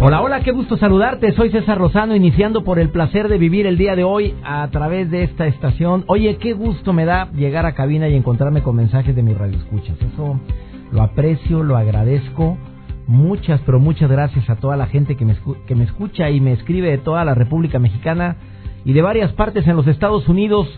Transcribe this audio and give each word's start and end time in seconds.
Hola, 0.00 0.22
hola, 0.22 0.42
qué 0.42 0.52
gusto 0.52 0.76
saludarte. 0.76 1.32
Soy 1.32 1.50
César 1.50 1.76
Rosano, 1.76 2.14
iniciando 2.14 2.62
por 2.62 2.78
el 2.78 2.90
placer 2.90 3.26
de 3.26 3.36
vivir 3.36 3.66
el 3.66 3.76
día 3.76 3.96
de 3.96 4.04
hoy 4.04 4.32
a 4.44 4.68
través 4.70 5.10
de 5.10 5.24
esta 5.24 5.48
estación. 5.48 6.04
Oye, 6.06 6.36
qué 6.36 6.52
gusto 6.52 6.92
me 6.92 7.04
da 7.04 7.28
llegar 7.32 7.66
a 7.66 7.74
cabina 7.74 8.08
y 8.08 8.14
encontrarme 8.14 8.62
con 8.62 8.76
mensajes 8.76 9.16
de 9.16 9.24
mis 9.24 9.36
radioescuchas. 9.36 10.00
Eso 10.00 10.38
lo 10.92 11.02
aprecio, 11.02 11.64
lo 11.64 11.76
agradezco. 11.76 12.56
Muchas, 13.08 13.60
pero 13.66 13.80
muchas 13.80 14.08
gracias 14.08 14.48
a 14.48 14.54
toda 14.54 14.76
la 14.76 14.86
gente 14.86 15.16
que 15.16 15.24
me, 15.24 15.34
que 15.66 15.74
me 15.74 15.82
escucha 15.82 16.30
y 16.30 16.40
me 16.40 16.52
escribe 16.52 16.90
de 16.90 16.98
toda 16.98 17.24
la 17.24 17.34
República 17.34 17.80
Mexicana 17.80 18.36
y 18.84 18.92
de 18.92 19.02
varias 19.02 19.32
partes 19.32 19.66
en 19.66 19.74
los 19.74 19.88
Estados 19.88 20.28
Unidos. 20.28 20.68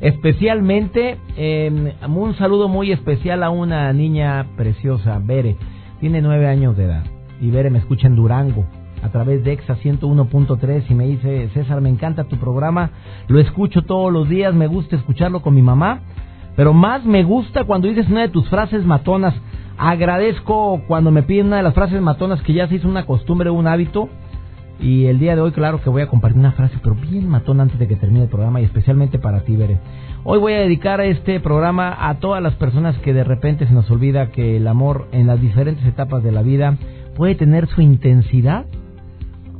Especialmente, 0.00 1.18
eh, 1.36 1.94
un 2.06 2.34
saludo 2.36 2.68
muy 2.68 2.92
especial 2.92 3.42
a 3.42 3.50
una 3.50 3.92
niña 3.92 4.46
preciosa, 4.56 5.18
Bere. 5.20 5.56
Tiene 5.98 6.22
nueve 6.22 6.46
años 6.46 6.76
de 6.76 6.84
edad 6.84 7.17
y 7.40 7.50
Bere 7.50 7.70
me 7.70 7.78
escucha 7.78 8.06
en 8.06 8.16
Durango 8.16 8.64
a 9.02 9.08
través 9.10 9.44
de 9.44 9.52
EXA 9.52 9.76
101.3 9.76 10.84
y 10.88 10.94
me 10.94 11.06
dice, 11.06 11.48
César, 11.54 11.80
me 11.80 11.88
encanta 11.88 12.24
tu 12.24 12.36
programa, 12.36 12.90
lo 13.28 13.38
escucho 13.38 13.82
todos 13.82 14.12
los 14.12 14.28
días, 14.28 14.54
me 14.54 14.66
gusta 14.66 14.96
escucharlo 14.96 15.40
con 15.40 15.54
mi 15.54 15.62
mamá, 15.62 16.00
pero 16.56 16.72
más 16.72 17.04
me 17.04 17.22
gusta 17.22 17.64
cuando 17.64 17.88
dices 17.88 18.08
una 18.08 18.22
de 18.22 18.28
tus 18.28 18.48
frases 18.48 18.84
matonas. 18.84 19.34
Agradezco 19.76 20.82
cuando 20.88 21.12
me 21.12 21.22
piden 21.22 21.46
una 21.46 21.58
de 21.58 21.62
las 21.62 21.74
frases 21.74 22.02
matonas 22.02 22.42
que 22.42 22.52
ya 22.52 22.66
se 22.66 22.74
hizo 22.74 22.88
una 22.88 23.06
costumbre, 23.06 23.50
un 23.50 23.68
hábito. 23.68 24.08
Y 24.80 25.06
el 25.06 25.20
día 25.20 25.34
de 25.34 25.40
hoy, 25.40 25.52
claro 25.52 25.80
que 25.80 25.90
voy 25.90 26.02
a 26.02 26.08
compartir 26.08 26.38
una 26.38 26.52
frase, 26.52 26.76
pero 26.82 26.96
bien 26.96 27.28
matona 27.28 27.64
antes 27.64 27.78
de 27.78 27.86
que 27.86 27.96
termine 27.96 28.24
el 28.24 28.28
programa 28.28 28.60
y 28.60 28.64
especialmente 28.64 29.20
para 29.20 29.40
ti, 29.40 29.56
Bere. 29.56 29.78
Hoy 30.24 30.40
voy 30.40 30.52
a 30.52 30.58
dedicar 30.58 31.00
este 31.00 31.38
programa 31.38 31.96
a 32.08 32.14
todas 32.18 32.42
las 32.42 32.54
personas 32.54 32.96
que 32.98 33.12
de 33.12 33.22
repente 33.22 33.66
se 33.66 33.72
nos 33.72 33.88
olvida 33.90 34.30
que 34.30 34.56
el 34.56 34.66
amor 34.66 35.06
en 35.12 35.28
las 35.28 35.40
diferentes 35.40 35.84
etapas 35.86 36.24
de 36.24 36.32
la 36.32 36.42
vida 36.42 36.76
puede 37.18 37.34
tener 37.34 37.66
su 37.66 37.82
intensidad, 37.82 38.64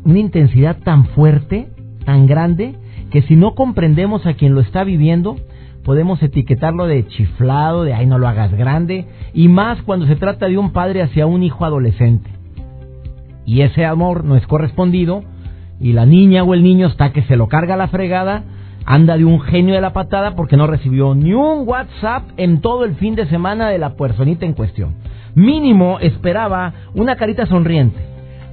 una 0.04 0.20
intensidad 0.20 0.76
tan 0.84 1.06
fuerte, 1.06 1.66
tan 2.04 2.28
grande, 2.28 2.76
que 3.10 3.22
si 3.22 3.34
no 3.34 3.56
comprendemos 3.56 4.26
a 4.26 4.34
quien 4.34 4.54
lo 4.54 4.60
está 4.60 4.84
viviendo, 4.84 5.34
podemos 5.82 6.22
etiquetarlo 6.22 6.86
de 6.86 7.08
chiflado, 7.08 7.82
de 7.82 7.94
ay 7.94 8.06
no 8.06 8.16
lo 8.16 8.28
hagas 8.28 8.54
grande, 8.54 9.08
y 9.34 9.48
más 9.48 9.82
cuando 9.82 10.06
se 10.06 10.14
trata 10.14 10.46
de 10.46 10.56
un 10.56 10.70
padre 10.70 11.02
hacia 11.02 11.26
un 11.26 11.42
hijo 11.42 11.64
adolescente. 11.64 12.30
Y 13.44 13.62
ese 13.62 13.84
amor 13.84 14.24
no 14.24 14.36
es 14.36 14.46
correspondido, 14.46 15.24
y 15.80 15.94
la 15.94 16.06
niña 16.06 16.44
o 16.44 16.54
el 16.54 16.62
niño 16.62 16.86
está 16.86 17.12
que 17.12 17.22
se 17.22 17.36
lo 17.36 17.48
carga 17.48 17.76
la 17.76 17.88
fregada, 17.88 18.44
anda 18.86 19.16
de 19.16 19.24
un 19.24 19.40
genio 19.40 19.74
de 19.74 19.80
la 19.80 19.92
patada 19.92 20.36
porque 20.36 20.56
no 20.56 20.68
recibió 20.68 21.16
ni 21.16 21.34
un 21.34 21.66
WhatsApp 21.66 22.22
en 22.36 22.60
todo 22.60 22.84
el 22.84 22.94
fin 22.94 23.16
de 23.16 23.26
semana 23.26 23.68
de 23.68 23.78
la 23.78 23.96
personita 23.96 24.46
en 24.46 24.52
cuestión. 24.52 24.94
Mínimo 25.38 26.00
esperaba 26.00 26.72
una 26.94 27.14
carita 27.14 27.46
sonriente. 27.46 27.96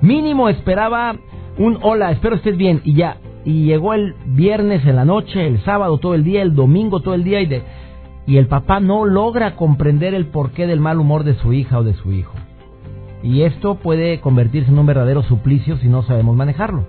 Mínimo 0.02 0.50
esperaba 0.50 1.16
un 1.57 1.79
hola, 1.81 2.12
espero 2.12 2.35
estés 2.35 2.56
bien 2.57 2.81
y 2.84 2.94
ya. 2.94 3.18
Y 3.44 3.66
llegó 3.66 3.96
el 3.96 4.13
viernes 4.28 4.85
en 4.85 4.95
la 4.95 5.03
noche, 5.03 5.47
el 5.47 5.63
sábado 5.63 5.97
todo 5.97 6.13
el 6.13 6.24
día, 6.24 6.44
el 6.44 6.53
domingo 6.53 7.00
todo 7.00 7.16
el 7.16 7.24
día 7.24 7.41
y 7.41 7.47
de 7.47 7.63
y 8.28 8.38
el 8.38 8.45
papá 8.45 8.79
no 8.79 9.03
logra 9.06 9.56
comprender 9.56 10.13
el 10.13 10.28
porqué 10.28 10.68
del 10.68 10.79
mal 10.79 11.00
humor 11.00 11.24
de 11.24 11.34
su 11.34 11.53
hija 11.53 11.79
o 11.79 11.84
de 11.84 11.95
su 11.95 12.12
hijo. 12.12 12.35
Y 13.24 13.41
esto 13.41 13.79
puede 13.79 14.19
convertirse 14.19 14.69
en 14.69 14.78
un 14.78 14.85
verdadero 14.85 15.24
suplicio 15.24 15.78
si 15.78 15.90
no 15.90 16.03
sabemos 16.03 16.35
manejarlo. 16.35 16.85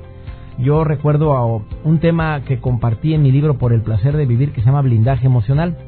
Yo 0.58 0.84
recuerdo 0.84 1.32
a 1.32 1.46
un 1.84 2.00
tema 2.00 2.42
que 2.42 2.60
compartí 2.60 3.14
en 3.14 3.22
mi 3.22 3.32
libro 3.32 3.56
Por 3.56 3.72
el 3.72 3.80
placer 3.80 4.14
de 4.14 4.26
vivir 4.26 4.52
que 4.52 4.60
se 4.60 4.66
llama 4.66 4.82
blindaje 4.82 5.24
emocional. 5.24 5.78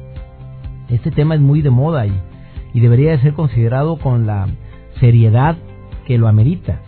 Este 0.89 1.11
tema 1.11 1.35
es 1.35 1.41
muy 1.41 1.61
de 1.61 1.69
moda 1.69 2.07
y 2.07 2.19
y 2.73 2.79
debería 2.79 3.11
de 3.11 3.19
ser 3.19 3.33
considerado 3.33 3.97
con 3.97 4.27
la 4.27 4.47
seriedad 4.99 5.57
que 6.05 6.17
lo 6.17 6.27
amerita. 6.27 6.81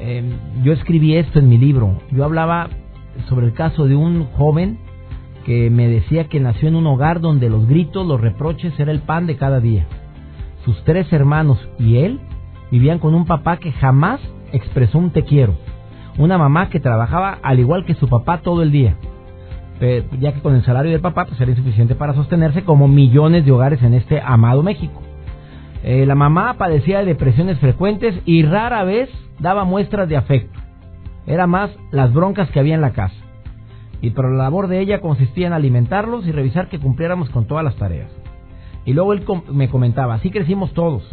Em, 0.00 0.30
yo 0.62 0.72
escribí 0.72 1.16
esto 1.16 1.38
en 1.38 1.48
mi 1.48 1.58
libro. 1.58 1.98
Yo 2.12 2.24
hablaba 2.24 2.68
sobre 3.28 3.46
el 3.46 3.54
caso 3.54 3.86
de 3.86 3.96
un 3.96 4.24
joven 4.36 4.78
que 5.44 5.70
me 5.70 5.88
decía 5.88 6.28
que 6.28 6.40
nació 6.40 6.68
en 6.68 6.76
un 6.76 6.86
hogar 6.86 7.20
donde 7.20 7.48
los 7.48 7.66
gritos, 7.66 8.06
los 8.06 8.20
reproches 8.20 8.78
era 8.78 8.92
el 8.92 9.00
pan 9.00 9.26
de 9.26 9.36
cada 9.36 9.60
día. 9.60 9.86
Sus 10.64 10.82
tres 10.84 11.12
hermanos 11.12 11.58
y 11.78 11.98
él 11.98 12.20
vivían 12.70 12.98
con 12.98 13.14
un 13.14 13.26
papá 13.26 13.58
que 13.58 13.72
jamás 13.72 14.20
expresó 14.52 14.98
un 14.98 15.10
te 15.10 15.22
quiero. 15.22 15.54
Una 16.18 16.36
mamá 16.36 16.68
que 16.68 16.80
trabajaba 16.80 17.38
al 17.42 17.60
igual 17.60 17.84
que 17.84 17.94
su 17.94 18.08
papá 18.08 18.42
todo 18.42 18.62
el 18.62 18.72
día. 18.72 18.96
ya 20.18 20.32
que 20.32 20.40
con 20.40 20.54
el 20.54 20.64
salario 20.64 20.90
del 20.90 21.00
papá 21.00 21.26
pues 21.26 21.40
era 21.40 21.50
insuficiente 21.50 21.94
para 21.94 22.14
sostenerse 22.14 22.64
como 22.64 22.88
millones 22.88 23.44
de 23.44 23.52
hogares 23.52 23.82
en 23.82 23.94
este 23.94 24.20
amado 24.20 24.62
México. 24.62 25.02
Eh, 25.86 26.04
la 26.04 26.16
mamá 26.16 26.54
padecía 26.54 26.98
de 26.98 27.04
depresiones 27.04 27.60
frecuentes 27.60 28.20
y 28.24 28.42
rara 28.42 28.82
vez 28.82 29.08
daba 29.38 29.62
muestras 29.62 30.08
de 30.08 30.16
afecto. 30.16 30.58
Era 31.28 31.46
más 31.46 31.70
las 31.92 32.12
broncas 32.12 32.50
que 32.50 32.58
había 32.58 32.74
en 32.74 32.80
la 32.80 32.92
casa. 32.92 33.14
Y 34.02 34.10
pero 34.10 34.30
la 34.30 34.42
labor 34.42 34.66
de 34.66 34.80
ella 34.80 35.00
consistía 35.00 35.46
en 35.46 35.52
alimentarlos 35.52 36.26
y 36.26 36.32
revisar 36.32 36.68
que 36.68 36.80
cumpliéramos 36.80 37.30
con 37.30 37.46
todas 37.46 37.64
las 37.64 37.76
tareas. 37.76 38.10
Y 38.84 38.94
luego 38.94 39.12
él 39.12 39.24
me 39.52 39.68
comentaba, 39.68 40.14
así 40.14 40.30
crecimos 40.30 40.74
todos. 40.74 41.08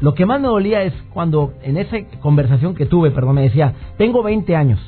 Lo 0.00 0.14
que 0.14 0.24
más 0.24 0.40
me 0.40 0.46
dolía 0.46 0.84
es 0.84 0.94
cuando 1.12 1.54
en 1.62 1.76
esa 1.76 1.96
conversación 2.20 2.76
que 2.76 2.86
tuve, 2.86 3.10
perdón, 3.10 3.34
me 3.34 3.42
decía, 3.42 3.74
tengo 3.98 4.22
20 4.22 4.54
años 4.54 4.80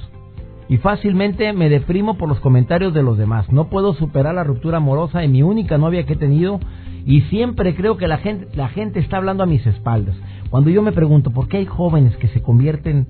y 0.68 0.78
fácilmente 0.78 1.52
me 1.52 1.68
deprimo 1.68 2.16
por 2.18 2.28
los 2.28 2.40
comentarios 2.40 2.92
de 2.92 3.02
los 3.02 3.16
demás. 3.16 3.50
No 3.52 3.68
puedo 3.68 3.94
superar 3.94 4.34
la 4.34 4.44
ruptura 4.44 4.78
amorosa 4.78 5.20
de 5.20 5.28
mi 5.28 5.42
única 5.42 5.78
novia 5.78 6.04
que 6.04 6.14
he 6.14 6.16
tenido 6.16 6.60
y 7.04 7.20
siempre 7.22 7.76
creo 7.76 7.96
que 7.96 8.08
la 8.08 8.18
gente, 8.18 8.48
la 8.54 8.68
gente 8.68 8.98
está 8.98 9.18
hablando 9.18 9.44
a 9.44 9.46
mis 9.46 9.64
espaldas. 9.66 10.16
Cuando 10.50 10.70
yo 10.70 10.82
me 10.82 10.92
pregunto, 10.92 11.30
¿por 11.30 11.48
qué 11.48 11.58
hay 11.58 11.66
jóvenes 11.66 12.16
que 12.16 12.28
se 12.28 12.42
convierten 12.42 13.06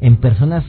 en 0.00 0.16
personas 0.16 0.64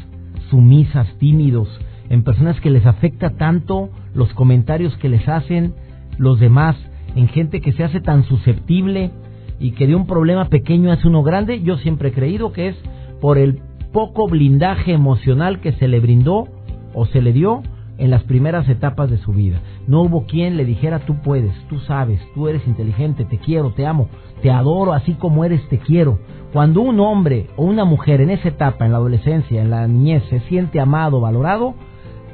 sumisas, 0.50 1.08
tímidos, 1.20 1.70
en 2.10 2.24
personas 2.24 2.60
que 2.60 2.72
les 2.72 2.86
afecta 2.86 3.32
tanto 3.32 3.90
los 4.14 4.34
comentarios 4.34 4.96
que 4.98 5.10
les 5.10 5.28
hacen 5.28 5.74
los 6.18 6.40
demás, 6.40 6.76
en 7.16 7.28
gente 7.28 7.62
que 7.62 7.74
se 7.74 7.84
hace 7.84 8.02
tan 8.02 8.24
susceptible 8.24 9.12
y 9.60 9.72
que 9.72 9.88
de 9.88 9.96
un 9.96 10.08
problema 10.08 10.46
pequeño 10.46 10.92
hace 10.92 11.08
uno 11.08 11.22
grande? 11.22 11.62
Yo 11.62 11.78
siempre 11.78 12.10
he 12.10 12.14
creído 12.14 12.52
que 12.52 12.70
es 12.70 12.76
por 13.22 13.38
el 13.38 13.60
poco 13.96 14.28
blindaje 14.28 14.92
emocional 14.92 15.62
que 15.62 15.72
se 15.72 15.88
le 15.88 16.02
brindó 16.02 16.50
o 16.94 17.06
se 17.06 17.22
le 17.22 17.32
dio 17.32 17.64
en 17.98 18.12
las 18.12 18.24
primeras 18.24 18.68
etapas 18.68 19.10
de 19.10 19.18
su 19.20 19.32
vida. 19.32 19.62
No 19.88 20.02
hubo 20.02 20.26
quien 20.26 20.58
le 20.58 20.66
dijera 20.66 21.00
tú 21.00 21.16
puedes, 21.22 21.54
tú 21.70 21.80
sabes, 21.80 22.20
tú 22.34 22.50
eres 22.50 22.68
inteligente, 22.68 23.24
te 23.24 23.38
quiero, 23.38 23.72
te 23.72 23.88
amo, 23.88 24.10
te 24.42 24.52
adoro 24.52 24.92
así 24.92 25.14
como 25.14 25.46
eres, 25.46 25.66
te 25.70 25.80
quiero. 25.80 26.20
Cuando 26.52 26.82
un 26.82 27.00
hombre 27.00 27.48
o 27.56 27.64
una 27.64 27.86
mujer 27.86 28.20
en 28.20 28.32
esa 28.32 28.50
etapa, 28.50 28.84
en 28.84 28.92
la 28.92 28.98
adolescencia, 28.98 29.62
en 29.62 29.70
la 29.70 29.88
niñez, 29.88 30.24
se 30.30 30.42
siente 30.42 30.82
amado, 30.82 31.22
valorado, 31.22 31.74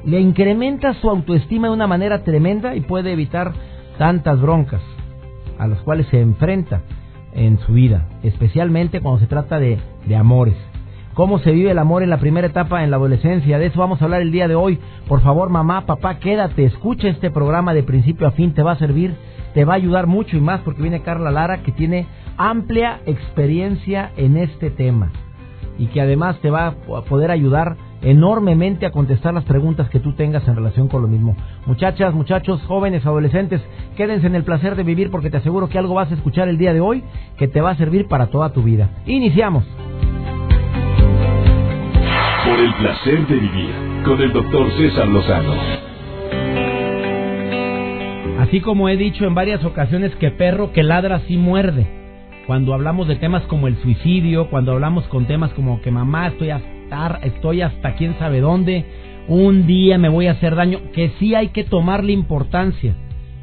le 0.04 0.20
incrementa 0.20 0.96
su 0.96 1.12
autoestima 1.12 1.68
de 1.68 1.76
una 1.76 1.86
manera 1.86 2.24
tremenda 2.24 2.76
y 2.76 2.82
puede 2.82 3.12
evitar 3.12 3.54
tantas 4.00 4.42
broncas 4.42 4.82
a 5.60 5.68
las 5.68 5.80
cuales 5.82 6.08
se 6.08 6.22
enfrenta 6.22 6.82
en 7.34 7.60
su 7.60 7.74
vida, 7.74 8.08
especialmente 8.24 9.00
cuando 9.00 9.20
se 9.20 9.28
trata 9.28 9.60
de, 9.60 9.78
de 10.08 10.16
amores 10.16 10.56
cómo 11.22 11.38
se 11.38 11.52
vive 11.52 11.70
el 11.70 11.78
amor 11.78 12.02
en 12.02 12.10
la 12.10 12.18
primera 12.18 12.48
etapa 12.48 12.84
en 12.84 12.90
la 12.90 12.98
adolescencia. 12.98 13.60
De 13.60 13.68
eso 13.68 13.80
vamos 13.80 14.02
a 14.02 14.06
hablar 14.06 14.24
el 14.24 14.32
día 14.32 14.48
de 14.48 14.56
hoy. 14.56 14.80
Por 15.08 15.22
favor, 15.22 15.52
mamá, 15.52 15.86
papá, 15.86 16.18
quédate, 16.18 16.66
escucha 16.66 17.10
este 17.10 17.30
programa 17.30 17.76
de 17.76 17.84
principio 17.84 18.26
a 18.26 18.32
fin, 18.32 18.56
te 18.56 18.64
va 18.64 18.72
a 18.72 18.80
servir, 18.80 19.14
te 19.54 19.64
va 19.64 19.74
a 19.74 19.76
ayudar 19.76 20.08
mucho 20.08 20.36
y 20.36 20.42
más 20.42 20.62
porque 20.62 20.82
viene 20.82 21.04
Carla 21.04 21.30
Lara 21.30 21.62
que 21.62 21.74
tiene 21.74 22.08
amplia 22.38 23.02
experiencia 23.06 24.12
en 24.18 24.36
este 24.36 24.72
tema 24.72 25.12
y 25.78 25.86
que 25.90 26.02
además 26.02 26.40
te 26.40 26.50
va 26.50 26.70
a 26.70 27.02
poder 27.02 27.30
ayudar 27.30 27.78
enormemente 28.02 28.88
a 28.88 28.92
contestar 28.92 29.36
las 29.36 29.44
preguntas 29.44 29.92
que 29.92 30.00
tú 30.00 30.14
tengas 30.14 30.48
en 30.48 30.56
relación 30.56 30.88
con 30.88 31.04
lo 31.04 31.08
mismo. 31.08 31.36
Muchachas, 31.68 32.16
muchachos, 32.16 32.64
jóvenes, 32.64 33.06
adolescentes, 33.06 33.62
quédense 33.96 34.26
en 34.26 34.34
el 34.34 34.44
placer 34.44 34.76
de 34.76 34.82
vivir 34.82 35.12
porque 35.12 35.30
te 35.30 35.38
aseguro 35.38 35.70
que 35.70 35.78
algo 35.78 35.94
vas 35.94 36.10
a 36.10 36.16
escuchar 36.16 36.50
el 36.50 36.58
día 36.58 36.74
de 36.74 36.82
hoy 36.82 37.04
que 37.38 37.48
te 37.48 37.62
va 37.62 37.70
a 37.70 37.78
servir 37.78 38.08
para 38.08 38.32
toda 38.32 38.54
tu 38.54 38.64
vida. 38.64 38.90
Iniciamos. 39.06 39.66
Por 42.44 42.60
el 42.60 42.74
placer 42.74 43.28
de 43.28 43.36
vivir 43.36 43.70
con 44.04 44.20
el 44.20 44.34
doctor 44.34 44.72
César 44.76 45.08
Lozano. 45.08 45.54
Así 48.40 48.62
como 48.62 48.90
he 48.90 48.98
dicho 48.98 49.26
en 49.26 49.36
varias 49.36 49.64
ocasiones 49.64 50.16
que 50.16 50.32
perro 50.32 50.74
que 50.74 50.82
ladra 50.82 51.20
sí 51.28 51.38
muerde. 51.38 51.86
cuando 52.48 52.74
hablamos 52.74 53.08
de 53.08 53.16
temas 53.16 53.44
como 53.44 53.68
el 53.68 53.78
suicidio, 53.78 54.50
cuando 54.50 54.72
hablamos 54.72 55.06
con 55.08 55.28
temas 55.28 55.54
como 55.54 55.82
que 55.82 55.92
mamá 55.92 56.30
estoy 56.30 56.50
hasta, 56.50 57.20
estoy 57.24 57.62
hasta 57.62 57.94
quién 57.94 58.18
sabe 58.18 58.42
dónde, 58.42 58.86
un 59.28 59.68
día 59.68 60.00
me 60.00 60.10
voy 60.10 60.26
a 60.26 60.32
hacer 60.32 60.56
daño, 60.56 60.80
que 60.94 61.12
sí 61.20 61.36
hay 61.36 61.50
que 61.50 61.64
tomarle 61.64 62.12
importancia. 62.12 62.96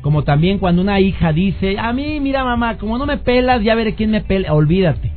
Como 0.03 0.25
también 0.25 0.59
cuando 0.59 0.83
una 0.83 0.99
hija 1.01 1.33
dice, 1.33 1.79
a 1.79 1.93
mí, 1.93 2.19
mira 2.21 2.45
mamá, 2.45 2.79
como 2.79 2.99
no 2.99 3.07
me 3.07 3.19
pelas, 3.19 3.63
ya 3.63 3.77
veré 3.77 3.95
quién 3.95 4.11
me 4.11 4.23
pela. 4.23 4.53
Olvídate. 4.53 5.13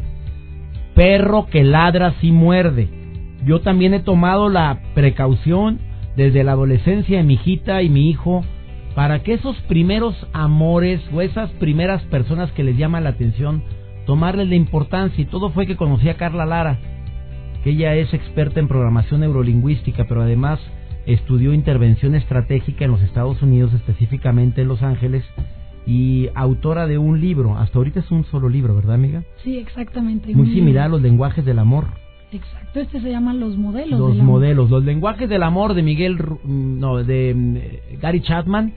Perro 0.94 1.48
que 1.48 1.63
ladra 1.63 2.13
sí 2.22 2.31
muerde. 2.31 3.00
Yo 3.46 3.62
también 3.62 3.94
he 3.94 4.00
tomado 4.00 4.50
la 4.50 4.80
precaución 4.94 5.80
desde 6.16 6.44
la 6.44 6.54
adolescencia 6.54 7.18
de 7.18 7.24
mi 7.24 7.36
hijita 7.36 7.82
y 7.82 7.90
mi 7.90 8.10
hijo 8.10 8.44
para 8.96 9.24
que 9.24 9.34
esos 9.34 9.56
primeros 9.62 10.16
amores 10.34 11.02
o 11.14 11.22
esas 11.22 11.50
primeras 11.52 12.02
personas 12.04 12.52
que 12.52 12.64
les 12.64 12.78
llama 12.78 13.02
la 13.02 13.10
atención, 13.10 13.64
tomarles 14.06 14.50
la 14.50 14.56
importancia. 14.56 15.22
Y 15.22 15.28
todo 15.28 15.50
fue 15.50 15.66
que 15.66 15.78
conocí 15.78 16.10
a 16.10 16.18
Carla 16.18 16.46
Lara, 16.46 16.78
que 17.64 17.72
ella 17.72 17.96
es 17.96 18.14
experta 18.14 18.60
en 18.60 18.68
programación 18.68 19.22
neurolingüística, 19.22 20.06
pero 20.06 20.22
además 20.22 20.60
estudió 21.06 21.54
intervención 21.54 22.16
estratégica 22.16 22.86
en 22.86 22.92
los 22.92 23.02
Estados 23.02 23.42
Unidos, 23.42 23.74
específicamente 23.74 24.62
en 24.62 24.68
Los 24.68 24.82
Ángeles, 24.84 25.24
y 25.86 26.30
autora 26.36 26.86
de 26.86 26.98
un 26.98 27.22
libro. 27.22 27.58
Hasta 27.58 27.78
ahorita 27.78 28.02
es 28.02 28.12
un 28.12 28.26
solo 28.26 28.50
libro, 28.50 28.76
¿verdad, 28.76 28.96
amiga? 28.96 29.24
Sí, 29.44 29.58
exactamente. 29.58 30.34
Muy 30.36 30.54
similar 30.54 30.86
a 30.86 30.90
los 30.90 31.02
lenguajes 31.02 31.46
del 31.46 31.60
amor. 31.60 31.88
Exacto, 32.31 32.80
este 32.80 33.01
se 33.01 33.10
llama 33.10 33.33
Los 33.33 33.57
Modelos. 33.57 34.00
Los 34.00 34.18
Modelos, 34.18 34.69
los 34.69 34.83
lenguajes 34.83 35.28
del 35.28 35.44
amor 35.44 35.74
de 35.74 35.83
Miguel, 35.83 36.18
no, 36.45 37.04
de 37.04 37.33
mm, 37.36 38.00
Gary 38.00 38.22
Chapman, 38.22 38.74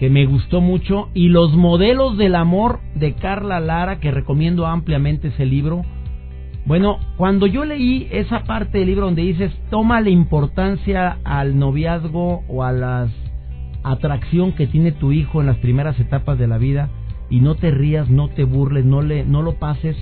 que 0.00 0.10
me 0.10 0.26
gustó 0.26 0.60
mucho, 0.60 1.08
y 1.14 1.28
Los 1.28 1.54
Modelos 1.56 2.18
del 2.18 2.34
Amor 2.34 2.80
de 2.94 3.14
Carla 3.14 3.60
Lara, 3.60 4.00
que 4.00 4.10
recomiendo 4.10 4.66
ampliamente 4.66 5.28
ese 5.28 5.46
libro 5.46 5.84
bueno, 6.68 6.98
cuando 7.16 7.46
yo 7.46 7.64
leí 7.64 8.08
esa 8.10 8.44
parte 8.44 8.76
del 8.76 8.88
libro 8.88 9.06
donde 9.06 9.22
dices, 9.22 9.50
toma 9.70 10.02
la 10.02 10.10
importancia 10.10 11.16
al 11.24 11.58
noviazgo 11.58 12.44
o 12.46 12.62
a 12.62 12.72
la 12.72 13.08
atracción 13.82 14.52
que 14.52 14.66
tiene 14.66 14.92
tu 14.92 15.10
hijo 15.10 15.40
en 15.40 15.46
las 15.46 15.56
primeras 15.56 15.98
etapas 15.98 16.38
de 16.38 16.46
la 16.46 16.58
vida 16.58 16.90
y 17.30 17.40
no 17.40 17.54
te 17.54 17.70
rías, 17.70 18.10
no 18.10 18.28
te 18.28 18.44
burles, 18.44 18.84
no, 18.84 19.00
le, 19.00 19.24
no 19.24 19.40
lo 19.40 19.54
pases, 19.54 19.96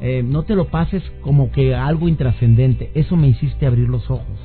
eh, 0.00 0.22
no 0.22 0.42
te 0.42 0.54
lo 0.54 0.66
pases 0.66 1.02
como 1.22 1.50
que 1.50 1.74
algo 1.74 2.08
intrascendente. 2.08 2.90
Eso 2.94 3.16
me 3.16 3.28
hiciste 3.28 3.66
abrir 3.66 3.88
los 3.88 4.10
ojos. 4.10 4.38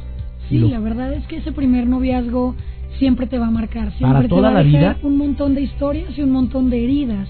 Sí, 0.49 0.57
la 0.57 0.79
verdad 0.79 1.13
es 1.13 1.25
que 1.27 1.37
ese 1.37 1.51
primer 1.51 1.87
noviazgo 1.87 2.55
siempre 2.99 3.27
te 3.27 3.39
va 3.39 3.47
a 3.47 3.51
marcar, 3.51 3.91
siempre 3.97 4.19
Para 4.19 4.27
toda 4.27 4.49
te 4.49 4.55
va 4.55 4.63
la 4.63 4.63
vida. 4.63 4.97
un 5.03 5.17
montón 5.17 5.55
de 5.55 5.61
historias 5.61 6.17
y 6.17 6.21
un 6.21 6.31
montón 6.31 6.69
de 6.69 6.83
heridas. 6.83 7.29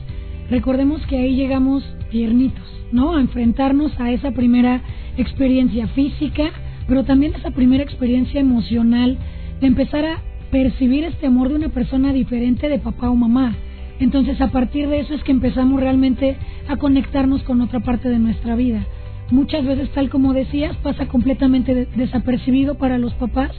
Recordemos 0.50 1.06
que 1.06 1.18
ahí 1.18 1.36
llegamos 1.36 1.84
tiernitos 2.10 2.72
¿no? 2.92 3.16
A 3.16 3.22
enfrentarnos 3.22 3.92
a 4.00 4.12
esa 4.12 4.32
primera 4.32 4.82
experiencia 5.18 5.88
física, 5.88 6.52
pero 6.88 7.04
también 7.04 7.34
esa 7.36 7.52
primera 7.52 7.84
experiencia 7.84 8.40
emocional 8.40 9.18
de 9.60 9.68
empezar 9.68 10.06
a 10.06 10.22
percibir 10.52 11.06
este 11.06 11.28
amor 11.28 11.50
de 11.50 11.56
una 11.56 11.70
persona 11.70 12.12
diferente 12.14 12.68
de 12.70 12.80
papá 12.80 13.10
o 13.10 13.16
mamá. 13.16 13.56
Entonces 14.02 14.42
a 14.42 14.48
partir 14.48 14.90
de 14.90 15.00
eso 15.00 15.14
es 15.14 15.24
que 15.24 15.32
empezamos 15.32 15.80
realmente 15.80 16.36
a 16.68 16.78
conectarnos 16.78 17.44
con 17.44 17.62
otra 17.62 17.82
parte 17.82 18.10
de 18.10 18.18
nuestra 18.18 18.56
vida. 18.56 18.84
Muchas 19.30 19.64
veces, 19.64 19.92
tal 19.92 20.10
como 20.10 20.34
decías, 20.34 20.76
pasa 20.78 21.08
completamente 21.08 21.88
desapercibido 21.96 22.76
para 22.76 22.98
los 22.98 23.14
papás, 23.14 23.52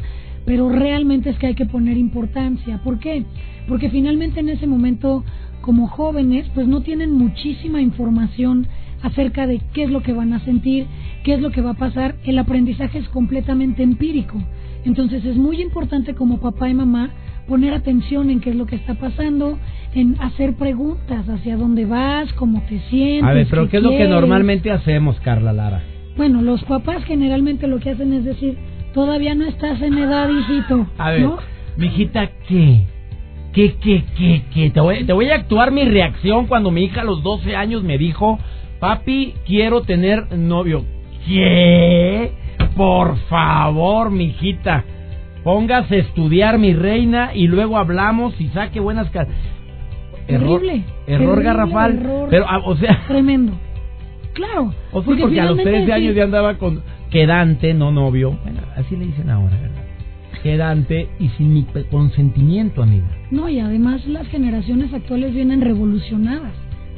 pero 0.44 0.68
realmente 0.68 1.30
es 1.30 1.38
que 1.38 1.46
hay 1.46 1.54
que 1.54 1.64
poner 1.64 1.96
importancia. 1.96 2.82
¿Por 2.82 2.98
qué? 2.98 3.24
Porque 3.68 3.88
finalmente 3.88 4.40
en 4.40 4.48
ese 4.48 4.66
momento, 4.66 5.24
como 5.60 5.86
jóvenes, 5.86 6.50
pues 6.54 6.66
no 6.66 6.80
tienen 6.80 7.12
muchísima 7.12 7.80
información 7.80 8.66
acerca 9.00 9.46
de 9.46 9.60
qué 9.72 9.84
es 9.84 9.90
lo 9.90 10.02
que 10.02 10.12
van 10.12 10.32
a 10.32 10.44
sentir, 10.44 10.86
qué 11.22 11.34
es 11.34 11.40
lo 11.40 11.52
que 11.52 11.60
va 11.60 11.70
a 11.70 11.74
pasar. 11.74 12.16
El 12.24 12.40
aprendizaje 12.40 12.98
es 12.98 13.08
completamente 13.10 13.84
empírico. 13.84 14.42
Entonces 14.84 15.24
es 15.24 15.36
muy 15.36 15.62
importante 15.62 16.14
como 16.16 16.40
papá 16.40 16.68
y 16.68 16.74
mamá 16.74 17.10
poner 17.48 17.74
atención 17.74 18.30
en 18.30 18.40
qué 18.40 18.50
es 18.50 18.56
lo 18.56 18.66
que 18.66 18.76
está 18.76 18.94
pasando, 18.94 19.58
en 19.94 20.16
hacer 20.20 20.54
preguntas 20.54 21.28
hacia 21.28 21.56
dónde 21.56 21.86
vas, 21.86 22.32
cómo 22.34 22.62
te 22.68 22.80
sientes. 22.88 23.28
A 23.28 23.32
ver, 23.32 23.46
pero 23.50 23.68
¿qué, 23.68 23.78
es 23.78 23.82
lo 23.82 23.90
que 23.90 24.08
normalmente 24.08 24.70
hacemos, 24.70 25.18
Carla 25.20 25.52
Lara? 25.52 25.82
Bueno, 26.16 26.42
los 26.42 26.62
papás 26.64 27.04
generalmente 27.04 27.66
lo 27.66 27.80
que 27.80 27.90
hacen 27.90 28.12
es 28.12 28.24
decir, 28.24 28.56
todavía 28.94 29.34
no 29.34 29.46
estás 29.46 29.80
en 29.82 29.98
edad, 29.98 30.28
hijito. 30.30 30.86
A 30.98 31.10
ver, 31.10 31.28
mijita, 31.76 32.30
¿qué? 32.48 32.82
¿Qué, 33.52 33.74
qué, 33.82 34.04
qué, 34.16 34.42
qué? 34.54 34.70
Te 34.70 34.80
voy, 34.80 35.04
te 35.04 35.12
voy 35.12 35.28
a 35.28 35.34
actuar 35.34 35.72
mi 35.72 35.84
reacción 35.84 36.46
cuando 36.46 36.70
mi 36.70 36.84
hija 36.84 37.02
a 37.02 37.04
los 37.04 37.22
12 37.22 37.54
años 37.54 37.82
me 37.82 37.98
dijo, 37.98 38.38
Papi, 38.80 39.34
quiero 39.46 39.82
tener 39.82 40.36
novio. 40.36 40.84
¿Qué? 41.26 42.32
Por 42.76 43.16
favor, 43.28 44.10
mijita. 44.10 44.84
Póngase 45.44 45.96
a 45.96 45.98
estudiar, 45.98 46.58
mi 46.58 46.72
reina, 46.72 47.30
y 47.34 47.48
luego 47.48 47.76
hablamos 47.78 48.40
y 48.40 48.48
saque 48.48 48.80
buenas... 48.80 49.08
Error, 50.28 50.62
error 51.06 51.42
garrafal. 51.42 52.26
pero, 52.30 52.46
ah, 52.48 52.60
o 52.64 52.76
sea... 52.76 53.04
Tremendo. 53.08 53.52
Claro. 54.34 54.72
O 54.92 55.02
sea, 55.02 55.16
porque, 55.16 55.40
a 55.40 55.46
los 55.46 55.58
13 55.58 55.92
años 55.92 56.14
ya 56.14 56.24
andaba 56.24 56.58
con 56.58 56.82
quedante, 57.10 57.74
no 57.74 57.90
novio. 57.90 58.38
Bueno, 58.42 58.60
así 58.76 58.96
le 58.96 59.06
dicen 59.06 59.30
ahora, 59.30 59.56
¿verdad? 59.60 59.82
Quedante 60.42 61.08
y 61.20 61.28
sin 61.30 61.52
mi 61.52 61.66
consentimiento, 61.90 62.82
amiga. 62.82 63.06
No, 63.30 63.48
y 63.48 63.60
además 63.60 64.06
las 64.06 64.26
generaciones 64.28 64.92
actuales 64.92 65.34
vienen 65.34 65.60
revolucionadas. 65.60 66.52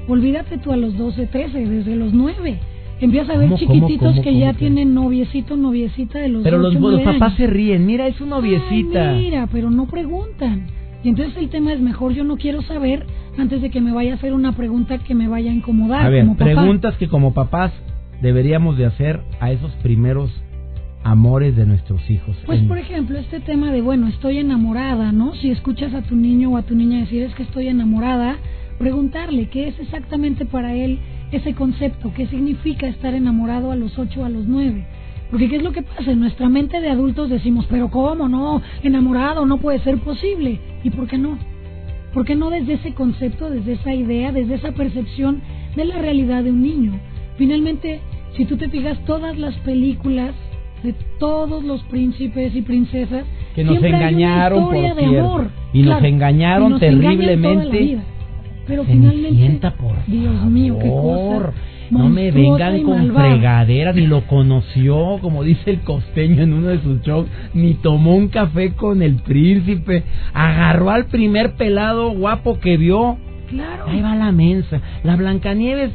Olvídate 0.06 0.58
tú 0.58 0.73
a 0.73 0.76
los 0.76 0.96
12, 0.96 1.26
13, 1.26 1.67
desde 1.67 1.96
los 1.96 2.12
9. 2.12 2.58
Empiezas 3.00 3.35
a 3.35 3.38
ver 3.38 3.55
chiquititos 3.55 4.20
que 4.20 4.38
ya 4.38 4.52
tienen 4.55 4.94
noviecito, 4.94 5.56
noviecita 5.56 6.20
de 6.20 6.29
los 6.29 6.43
Pero 6.43 6.58
los, 6.58 6.75
los 6.75 7.00
papás 7.02 7.35
se 7.37 7.46
ríen, 7.46 7.87
mira, 7.87 8.06
es 8.06 8.17
su 8.17 8.26
noviecita. 8.26 9.12
mira, 9.12 9.49
pero 9.50 9.70
no 9.70 9.87
preguntan. 9.87 10.67
Y 11.02 11.11
entonces 11.11 11.37
el 11.37 11.50
tema 11.50 11.73
es 11.73 11.81
mejor, 11.81 12.12
yo 12.12 12.25
no 12.25 12.37
quiero 12.37 12.62
saber 12.62 13.05
antes 13.37 13.61
de 13.61 13.70
que 13.70 13.81
me 13.81 13.93
vaya 13.93 14.12
a 14.12 14.14
hacer 14.17 14.32
una 14.32 14.52
pregunta 14.52 14.99
que 14.99 15.14
me 15.14 15.29
vaya 15.29 15.50
a 15.50 15.55
incomodar. 15.55 16.06
A 16.06 16.08
ver, 16.08 16.26
preguntas 16.37 16.96
que 16.96 17.08
como 17.08 17.35
papás 17.35 17.73
deberíamos 18.23 18.79
de 18.79 18.87
hacer 18.87 19.20
a 19.38 19.50
esos 19.52 19.70
primeros 19.82 20.31
amores 21.02 21.55
de 21.56 21.67
nuestros 21.67 22.08
hijos. 22.08 22.35
Pues 22.46 22.62
por 22.62 22.79
ejemplo, 22.79 23.19
este 23.19 23.41
tema 23.41 23.70
de, 23.70 23.82
bueno, 23.82 24.08
estoy 24.08 24.38
enamorada, 24.38 25.12
¿no? 25.12 25.35
Si 25.35 25.50
escuchas 25.50 25.93
a 25.93 26.00
tu 26.00 26.17
niño 26.17 26.52
o 26.52 26.56
a 26.56 26.62
tu 26.62 26.75
niña 26.75 27.00
decir 27.00 27.23
es 27.23 27.35
que 27.35 27.43
estoy 27.43 27.69
enamorada, 27.69 28.37
preguntarle 28.79 29.50
qué 29.50 29.69
es 29.69 29.79
exactamente 29.79 30.46
para 30.46 30.74
él 30.74 30.98
ese 31.36 31.55
concepto, 31.55 32.12
qué 32.14 32.26
significa 32.26 32.86
estar 32.86 33.14
enamorado 33.14 33.70
a 33.70 33.76
los 33.76 33.98
8 33.98 34.20
o 34.20 34.24
a 34.24 34.29
los 34.29 34.46
9. 34.46 34.84
Porque 35.31 35.48
qué 35.48 35.56
es 35.56 35.62
lo 35.62 35.72
que 35.72 35.82
pasa, 35.82 36.12
en 36.12 36.20
nuestra 36.20 36.48
mente 36.48 36.81
de 36.81 36.91
adultos 36.91 37.29
decimos, 37.31 37.67
pero 37.69 37.91
¿cómo 37.91 38.29
no? 38.29 38.62
Enamorado 38.82 39.46
no 39.46 39.58
puede 39.58 39.81
ser 39.81 39.98
posible. 39.98 40.60
¿Y 40.82 40.91
por 40.91 41.08
qué 41.08 41.19
no? 41.19 41.38
¿Por 42.12 42.24
qué 42.24 42.36
no 42.36 42.50
desde 42.50 42.74
ese 42.74 42.94
concepto, 42.94 43.50
desde 43.50 43.72
esa 43.72 43.93
idea, 43.94 44.31
desde 44.31 44.55
esa 44.55 44.72
percepción 44.72 45.41
de 45.74 45.84
la 45.86 45.98
realidad 45.98 46.44
de 46.44 46.50
un 46.50 46.62
niño? 46.62 46.93
Finalmente, 47.36 48.00
si 48.36 48.44
tú 48.44 48.56
te 48.56 48.69
fijas, 48.69 48.98
todas 49.06 49.36
las 49.36 49.55
películas 49.58 50.34
de 50.84 50.94
todos 51.19 51.64
los 51.64 51.82
príncipes 51.84 52.55
y 52.55 52.62
princesas 52.62 53.24
que 53.55 53.64
nos 53.64 53.82
engañaron 53.82 54.64
por 54.64 54.74
de 54.74 54.88
amor. 54.88 55.50
y 55.72 55.82
nos 55.82 56.05
engañaron 56.05 56.79
terriblemente 56.79 57.98
pero 58.66 58.84
finalmente, 58.84 59.70
por 59.72 60.04
Dios 60.06 60.44
mío, 60.46 60.78
qué 60.80 60.88
cosa. 60.88 61.52
No 61.90 62.08
me 62.08 62.30
vengan 62.30 62.82
con 62.82 63.14
fregaderas, 63.14 63.94
ni 63.94 64.06
lo 64.06 64.26
conoció, 64.26 65.18
como 65.20 65.44
dice 65.44 65.70
el 65.70 65.80
costeño 65.80 66.42
en 66.42 66.54
uno 66.54 66.68
de 66.68 66.80
sus 66.80 67.02
shows, 67.02 67.26
ni 67.52 67.74
tomó 67.74 68.16
un 68.16 68.28
café 68.28 68.72
con 68.72 69.02
el 69.02 69.16
príncipe, 69.16 70.02
agarró 70.32 70.90
al 70.90 71.06
primer 71.06 71.54
pelado 71.56 72.10
guapo 72.10 72.58
que 72.58 72.76
vio. 72.76 73.18
Claro. 73.48 73.84
Ahí 73.86 74.00
va 74.00 74.16
la 74.16 74.32
mensa. 74.32 74.80
La 75.02 75.16
Blancanieves, 75.16 75.92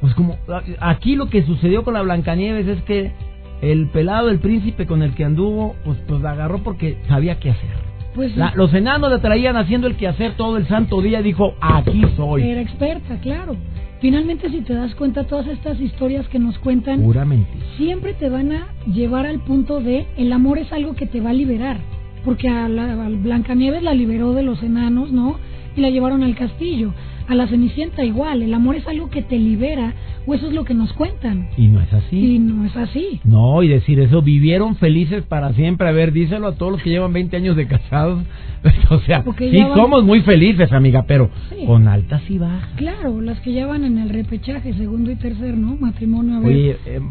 pues 0.00 0.14
como 0.14 0.36
aquí 0.80 1.14
lo 1.14 1.30
que 1.30 1.44
sucedió 1.44 1.84
con 1.84 1.94
la 1.94 2.02
Blancanieves 2.02 2.66
es 2.66 2.82
que 2.82 3.12
el 3.62 3.88
pelado, 3.88 4.30
el 4.30 4.40
príncipe 4.40 4.86
con 4.86 5.02
el 5.02 5.14
que 5.14 5.24
anduvo, 5.24 5.76
pues, 5.84 5.98
pues 6.08 6.20
la 6.20 6.32
agarró 6.32 6.62
porque 6.62 6.98
sabía 7.08 7.38
qué 7.38 7.50
hacer. 7.50 7.89
Pues 8.14 8.32
los 8.54 8.74
enanos 8.74 9.10
la 9.10 9.20
traían 9.20 9.56
haciendo 9.56 9.86
el 9.86 9.96
quehacer 9.96 10.34
todo 10.36 10.56
el 10.56 10.66
santo 10.66 11.00
día. 11.00 11.22
Dijo, 11.22 11.54
aquí 11.60 12.02
soy. 12.16 12.42
Era 12.42 12.60
experta, 12.60 13.16
claro. 13.20 13.56
Finalmente, 14.00 14.48
si 14.48 14.62
te 14.62 14.74
das 14.74 14.94
cuenta, 14.94 15.24
todas 15.24 15.46
estas 15.46 15.78
historias 15.78 16.26
que 16.28 16.38
nos 16.38 16.58
cuentan, 16.58 17.02
Puramente. 17.02 17.50
siempre 17.76 18.14
te 18.14 18.30
van 18.30 18.50
a 18.52 18.68
llevar 18.86 19.26
al 19.26 19.40
punto 19.40 19.80
de 19.80 20.06
el 20.16 20.32
amor 20.32 20.58
es 20.58 20.72
algo 20.72 20.94
que 20.94 21.06
te 21.06 21.20
va 21.20 21.30
a 21.30 21.34
liberar. 21.34 21.76
Porque 22.24 22.48
a, 22.48 22.68
la, 22.68 23.08
Blancanieves 23.08 23.82
la 23.82 23.94
liberó 23.94 24.32
de 24.32 24.42
los 24.42 24.62
enanos, 24.62 25.12
¿no? 25.12 25.36
Y 25.76 25.80
la 25.80 25.90
llevaron 25.90 26.22
al 26.22 26.34
castillo. 26.34 26.92
A 27.28 27.34
la 27.34 27.46
Cenicienta 27.46 28.02
igual. 28.04 28.42
El 28.42 28.54
amor 28.54 28.74
es 28.74 28.88
algo 28.88 29.08
que 29.10 29.22
te 29.22 29.38
libera 29.38 29.94
O 30.30 30.34
eso 30.34 30.46
es 30.46 30.52
lo 30.52 30.64
que 30.64 30.74
nos 30.74 30.92
cuentan. 30.92 31.48
Y 31.56 31.66
no 31.66 31.80
es 31.80 31.92
así. 31.92 32.36
Y 32.36 32.38
no 32.38 32.64
es 32.64 32.76
así. 32.76 33.20
No, 33.24 33.64
y 33.64 33.68
decir 33.68 33.98
eso, 33.98 34.22
vivieron 34.22 34.76
felices 34.76 35.24
para 35.24 35.52
siempre. 35.54 35.88
A 35.88 35.90
ver, 35.90 36.12
díselo 36.12 36.46
a 36.46 36.54
todos 36.54 36.70
los 36.70 36.82
que 36.82 36.90
llevan 36.90 37.12
20 37.12 37.36
años 37.36 37.56
de 37.56 37.66
casados. 37.66 38.22
o 38.90 39.00
sea, 39.00 39.24
sí, 39.36 39.58
somos 39.74 40.04
muy 40.04 40.20
felices, 40.20 40.70
amiga, 40.70 41.04
pero 41.08 41.30
con 41.66 41.88
altas 41.88 42.22
y 42.30 42.38
bajas. 42.38 42.70
Claro, 42.76 43.20
las 43.20 43.40
que 43.40 43.52
ya 43.52 43.66
van 43.66 43.82
en 43.82 43.98
el 43.98 44.08
repechaje, 44.08 44.72
segundo 44.74 45.10
y 45.10 45.16
tercer, 45.16 45.56
¿no? 45.56 45.74
Matrimonio, 45.74 46.36
a 46.36 46.40
ver. 46.40 46.48
Oye, 46.48 46.76
eh, 46.86 47.00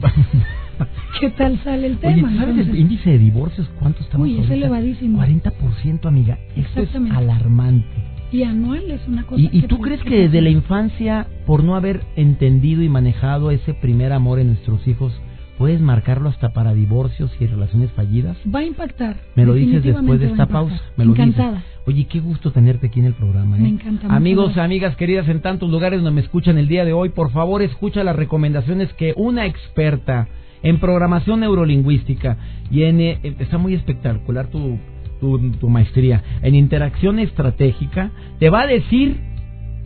¿Qué 1.19 1.29
tal 1.31 1.61
sale 1.65 1.88
el 1.88 1.97
tema? 1.97 2.29
Oye, 2.29 2.38
¿sabes 2.38 2.67
el 2.69 2.79
índice 2.79 3.09
de 3.09 3.17
divorcios 3.17 3.69
cuánto 3.79 4.01
estamos 4.01 4.27
Uy, 4.27 4.39
es 4.39 4.49
elevadísimo. 4.49 5.21
40%, 5.21 6.05
amiga. 6.05 6.39
Esto 6.55 6.83
es 6.83 6.95
alarmante. 6.95 8.18
Y 8.31 8.43
anual 8.43 8.91
es 8.91 9.07
una 9.07 9.25
cosa. 9.25 9.41
¿Y, 9.41 9.62
tú 9.63 9.79
crees 9.79 10.03
que 10.03 10.19
desde 10.21 10.41
la 10.41 10.50
infancia, 10.50 11.27
por 11.45 11.63
no 11.63 11.75
haber 11.75 12.01
entendido 12.15 12.83
y 12.83 12.89
manejado 12.89 13.51
ese 13.51 13.74
primer 13.74 14.13
amor 14.13 14.39
en 14.39 14.48
nuestros 14.48 14.88
hijos, 14.88 15.13
puedes 15.57 15.81
marcarlo 15.81 16.29
hasta 16.29 16.53
para 16.53 16.74
divorcios 16.74 17.31
y 17.39 17.48
relaciones 17.48 17.91
fallidas? 17.91 18.38
Va 18.53 18.59
a 18.59 18.65
impactar. 18.65 19.17
Me 19.36 19.45
lo 19.45 19.53
dices 19.55 19.83
después 19.83 20.19
de 20.19 20.27
esta 20.27 20.45
pausa. 20.45 20.79
Me 20.95 21.05
lo 21.05 21.12
Encantada. 21.12 21.63
Oye, 21.88 22.05
qué 22.05 22.19
gusto 22.19 22.51
tenerte 22.51 22.88
aquí 22.88 23.00
en 23.00 23.07
el 23.07 23.13
programa. 23.13 23.57
¿eh? 23.57 23.62
Me 23.62 23.69
encanta. 23.69 24.07
Amigos, 24.15 24.57
amigas 24.57 24.95
queridas 24.95 25.27
en 25.27 25.41
tantos 25.41 25.69
lugares 25.71 26.01
donde 26.01 26.21
me 26.21 26.21
escuchan 26.21 26.59
el 26.59 26.67
día 26.67 26.86
de 26.86 26.93
hoy, 26.93 27.09
por 27.09 27.31
favor 27.31 27.63
escucha 27.63 28.03
las 28.03 28.15
recomendaciones 28.15 28.93
que 28.93 29.13
una 29.17 29.48
experta 29.48 30.27
en 30.62 30.79
programación 30.79 31.39
neurolingüística 31.39 32.38
y 32.69 32.83
en... 32.83 33.01
Eh, 33.01 33.19
está 33.39 33.57
muy 33.57 33.74
espectacular 33.74 34.48
tu 34.48 34.77
tu, 35.19 35.69
maestría 35.69 36.23
en 36.41 36.55
interacción 36.55 37.19
estratégica, 37.19 38.11
te 38.39 38.49
va 38.49 38.61
a 38.61 38.67
decir, 38.67 39.19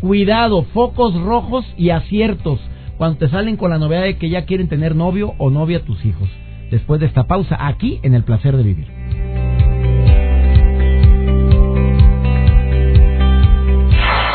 cuidado, 0.01 0.63
focos 0.73 1.19
rojos 1.21 1.65
y 1.77 1.89
aciertos 1.89 2.59
cuando 2.97 3.17
te 3.17 3.29
salen 3.29 3.57
con 3.57 3.71
la 3.71 3.79
novedad 3.79 4.03
de 4.03 4.17
que 4.17 4.29
ya 4.29 4.45
quieren 4.45 4.67
tener 4.67 4.95
novio 4.95 5.33
o 5.37 5.49
novia 5.49 5.83
tus 5.83 6.03
hijos. 6.05 6.29
Después 6.71 6.99
de 6.99 7.07
esta 7.07 7.25
pausa, 7.25 7.57
aquí 7.59 7.99
en 8.03 8.13
el 8.13 8.23
placer 8.23 8.55
de 8.55 8.63
vivir. 8.63 8.87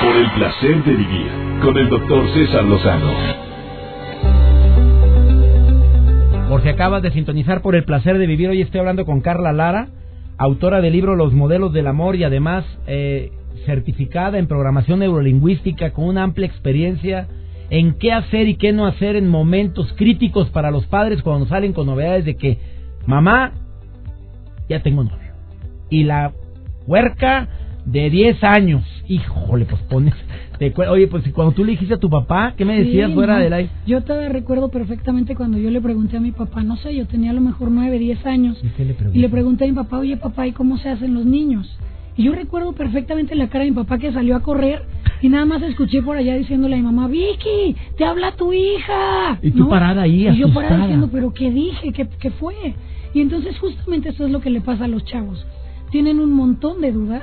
Por 0.03 0.17
el 0.17 0.31
placer 0.33 0.85
de 0.85 0.93
vivir 0.93 1.49
con 1.63 1.77
el 1.77 1.89
doctor 1.89 2.29
César 2.35 2.65
Lozano. 2.65 3.13
Por 6.49 6.63
si 6.63 6.69
acabas 6.69 7.03
de 7.03 7.11
sintonizar 7.11 7.61
por 7.61 7.75
el 7.75 7.85
placer 7.85 8.17
de 8.19 8.27
vivir, 8.27 8.49
hoy 8.49 8.63
estoy 8.63 8.81
hablando 8.81 9.05
con 9.05 9.21
Carla 9.21 9.53
Lara 9.53 9.89
autora 10.39 10.81
del 10.81 10.93
libro 10.93 11.17
Los 11.17 11.33
modelos 11.33 11.73
del 11.73 11.89
amor 11.89 12.17
y 12.17 12.25
además 12.25 12.65
eh, 12.87 13.33
certificada 13.67 14.39
en 14.39 14.47
programación 14.47 15.01
neurolingüística 15.01 15.91
con 15.93 16.05
una 16.05 16.23
amplia 16.23 16.47
experiencia 16.47 17.29
en 17.71 17.95
qué 17.99 18.13
hacer 18.13 18.49
y 18.49 18.55
qué 18.55 18.73
no 18.73 18.87
hacer 18.87 19.17
en 19.17 19.29
momentos 19.29 19.93
críticos 19.95 20.49
para 20.51 20.71
los 20.71 20.87
padres 20.87 21.23
cuando 21.23 21.47
salen 21.47 21.73
con 21.73 21.87
novedades 21.87 22.25
de 22.25 22.37
que 22.37 22.59
mamá 23.05 23.53
ya 24.69 24.81
tengo 24.83 25.05
novio 25.05 25.33
y 25.91 26.05
la 26.05 26.33
huerca 26.87 27.49
de 27.85 28.09
10 28.09 28.45
años 28.45 28.98
híjole 29.09 29.65
pues 29.65 29.81
pones 29.83 30.15
Oye, 30.91 31.07
pues 31.07 31.25
cuando 31.33 31.53
tú 31.53 31.65
le 31.65 31.73
dijiste 31.73 31.95
a 31.95 31.99
tu 31.99 32.11
papá, 32.11 32.55
¿qué 32.57 32.65
me 32.65 32.79
decías 32.83 33.13
fuera 33.13 33.39
del 33.39 33.53
aire? 33.53 33.71
Yo 33.87 34.03
te 34.03 34.29
recuerdo 34.29 34.71
perfectamente 34.71 35.37
cuando 35.37 35.57
yo 35.57 35.71
le 35.71 35.81
pregunté 35.81 36.17
a 36.17 36.21
mi 36.21 36.33
papá, 36.33 36.65
no 36.65 36.77
sé, 36.77 36.95
yo 36.97 37.07
tenía 37.07 37.31
a 37.31 37.35
lo 37.35 37.41
mejor 37.41 37.71
nueve, 37.71 37.99
diez 37.99 38.25
años. 38.27 38.59
¿Y, 38.63 38.85
le, 38.85 38.97
y 39.13 39.19
le 39.21 39.29
pregunté 39.29 39.65
a 39.65 39.69
mi 39.69 39.75
papá, 39.75 39.99
oye 39.99 40.17
papá, 40.17 40.49
¿y 40.49 40.53
cómo 40.53 40.77
se 40.79 40.89
hacen 40.89 41.15
los 41.15 41.25
niños? 41.25 41.79
Y 42.17 42.25
yo 42.25 42.35
recuerdo 42.35 42.73
perfectamente 42.73 43.37
la 43.37 43.49
cara 43.49 43.65
de 43.65 43.71
mi 43.71 43.77
papá 43.77 43.99
que 43.99 44.13
salió 44.13 44.35
a 44.35 44.41
correr 44.41 44.83
y 45.23 45.29
nada 45.29 45.45
más 45.45 45.63
escuché 45.63 46.03
por 46.03 46.17
allá 46.17 46.35
diciéndole 46.35 46.75
a 46.75 46.79
mi 46.79 46.85
mamá, 46.85 47.07
Vicky, 47.07 47.77
te 47.97 48.05
habla 48.05 48.33
tu 48.33 48.53
hija. 48.53 49.39
Y 49.41 49.53
tú 49.53 49.69
parada 49.69 50.03
ahí, 50.03 50.27
Y 50.27 50.37
yo 50.37 50.53
parada 50.53 50.79
diciendo, 50.79 51.09
pero 51.13 51.33
¿qué 51.33 51.53
dije? 51.53 51.93
¿Qué, 51.93 52.09
¿Qué 52.19 52.31
fue? 52.33 52.75
Y 53.15 53.21
entonces 53.21 53.57
justamente 53.61 54.09
eso 54.09 54.27
es 54.27 54.33
lo 54.33 54.41
que 54.41 54.51
le 54.51 54.61
pasa 54.61 54.87
a 54.87 54.89
los 54.89 55.05
chavos. 55.05 55.47
Tienen 55.93 56.19
un 56.19 56.33
montón 56.33 56.81
de 56.81 56.91
dudas 56.91 57.23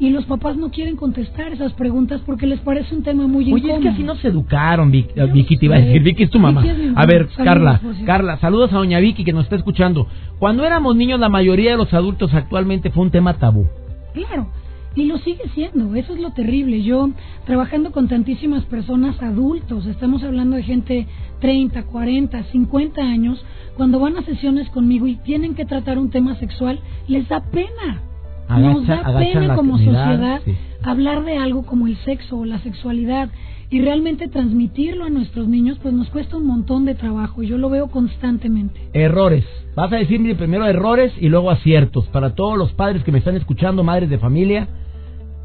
y 0.00 0.08
los 0.08 0.24
papás 0.24 0.56
no 0.56 0.70
quieren 0.70 0.96
contestar 0.96 1.52
esas 1.52 1.74
preguntas 1.74 2.22
porque 2.24 2.46
les 2.46 2.58
parece 2.60 2.94
un 2.94 3.02
tema 3.02 3.26
muy 3.26 3.44
incómodo. 3.44 3.64
Oye, 3.64 3.74
es 3.76 3.82
que 3.82 3.88
así 3.90 4.02
nos 4.02 4.24
educaron, 4.24 4.90
Vicky, 4.90 5.12
Vicky 5.32 5.58
te 5.58 5.66
iba 5.66 5.76
a 5.76 5.80
decir, 5.80 6.02
Vicky 6.02 6.22
es 6.22 6.30
tu 6.30 6.38
mamá. 6.38 6.64
a 6.96 7.06
ver, 7.06 7.28
Carla, 7.36 7.80
Carla, 8.06 8.38
saludos 8.38 8.72
a 8.72 8.76
doña 8.76 8.98
Vicky 8.98 9.24
que 9.24 9.34
nos 9.34 9.44
está 9.44 9.56
escuchando. 9.56 10.06
Cuando 10.38 10.64
éramos 10.64 10.96
niños 10.96 11.20
la 11.20 11.28
mayoría 11.28 11.72
de 11.72 11.76
los 11.76 11.92
adultos 11.92 12.32
actualmente 12.32 12.90
fue 12.90 13.04
un 13.04 13.10
tema 13.10 13.34
tabú. 13.34 13.66
Claro, 14.14 14.48
y 14.94 15.04
lo 15.04 15.18
sigue 15.18 15.44
siendo, 15.54 15.94
eso 15.94 16.14
es 16.14 16.20
lo 16.20 16.30
terrible. 16.30 16.82
Yo, 16.82 17.10
trabajando 17.44 17.92
con 17.92 18.08
tantísimas 18.08 18.64
personas 18.64 19.22
adultos, 19.22 19.84
estamos 19.84 20.22
hablando 20.22 20.56
de 20.56 20.62
gente 20.62 21.06
30, 21.40 21.82
40, 21.82 22.42
50 22.44 23.02
años, 23.02 23.44
cuando 23.76 24.00
van 24.00 24.16
a 24.16 24.22
sesiones 24.22 24.70
conmigo 24.70 25.06
y 25.06 25.16
tienen 25.16 25.54
que 25.54 25.66
tratar 25.66 25.98
un 25.98 26.08
tema 26.08 26.36
sexual, 26.36 26.80
les 27.06 27.28
da 27.28 27.42
pena 27.50 28.09
nos 28.58 28.86
da 28.86 29.18
pena 29.18 29.54
como 29.54 29.78
sociedad 29.78 30.40
hablar 30.82 31.24
de 31.24 31.36
algo 31.36 31.64
como 31.64 31.86
el 31.86 31.96
sexo 31.98 32.38
o 32.38 32.44
la 32.44 32.58
sexualidad 32.60 33.28
y 33.70 33.80
realmente 33.80 34.28
transmitirlo 34.28 35.04
a 35.04 35.10
nuestros 35.10 35.46
niños, 35.46 35.78
pues 35.80 35.94
nos 35.94 36.08
cuesta 36.10 36.36
un 36.36 36.46
montón 36.46 36.84
de 36.84 36.94
trabajo. 36.94 37.42
Yo 37.42 37.56
lo 37.56 37.70
veo 37.70 37.88
constantemente. 37.88 38.80
Errores. 38.92 39.44
Vas 39.76 39.92
a 39.92 39.96
decirme 39.96 40.34
primero 40.34 40.66
errores 40.66 41.12
y 41.20 41.28
luego 41.28 41.50
aciertos. 41.50 42.06
Para 42.08 42.34
todos 42.34 42.58
los 42.58 42.72
padres 42.72 43.04
que 43.04 43.12
me 43.12 43.18
están 43.18 43.36
escuchando, 43.36 43.84
madres 43.84 44.10
de 44.10 44.18
familia, 44.18 44.68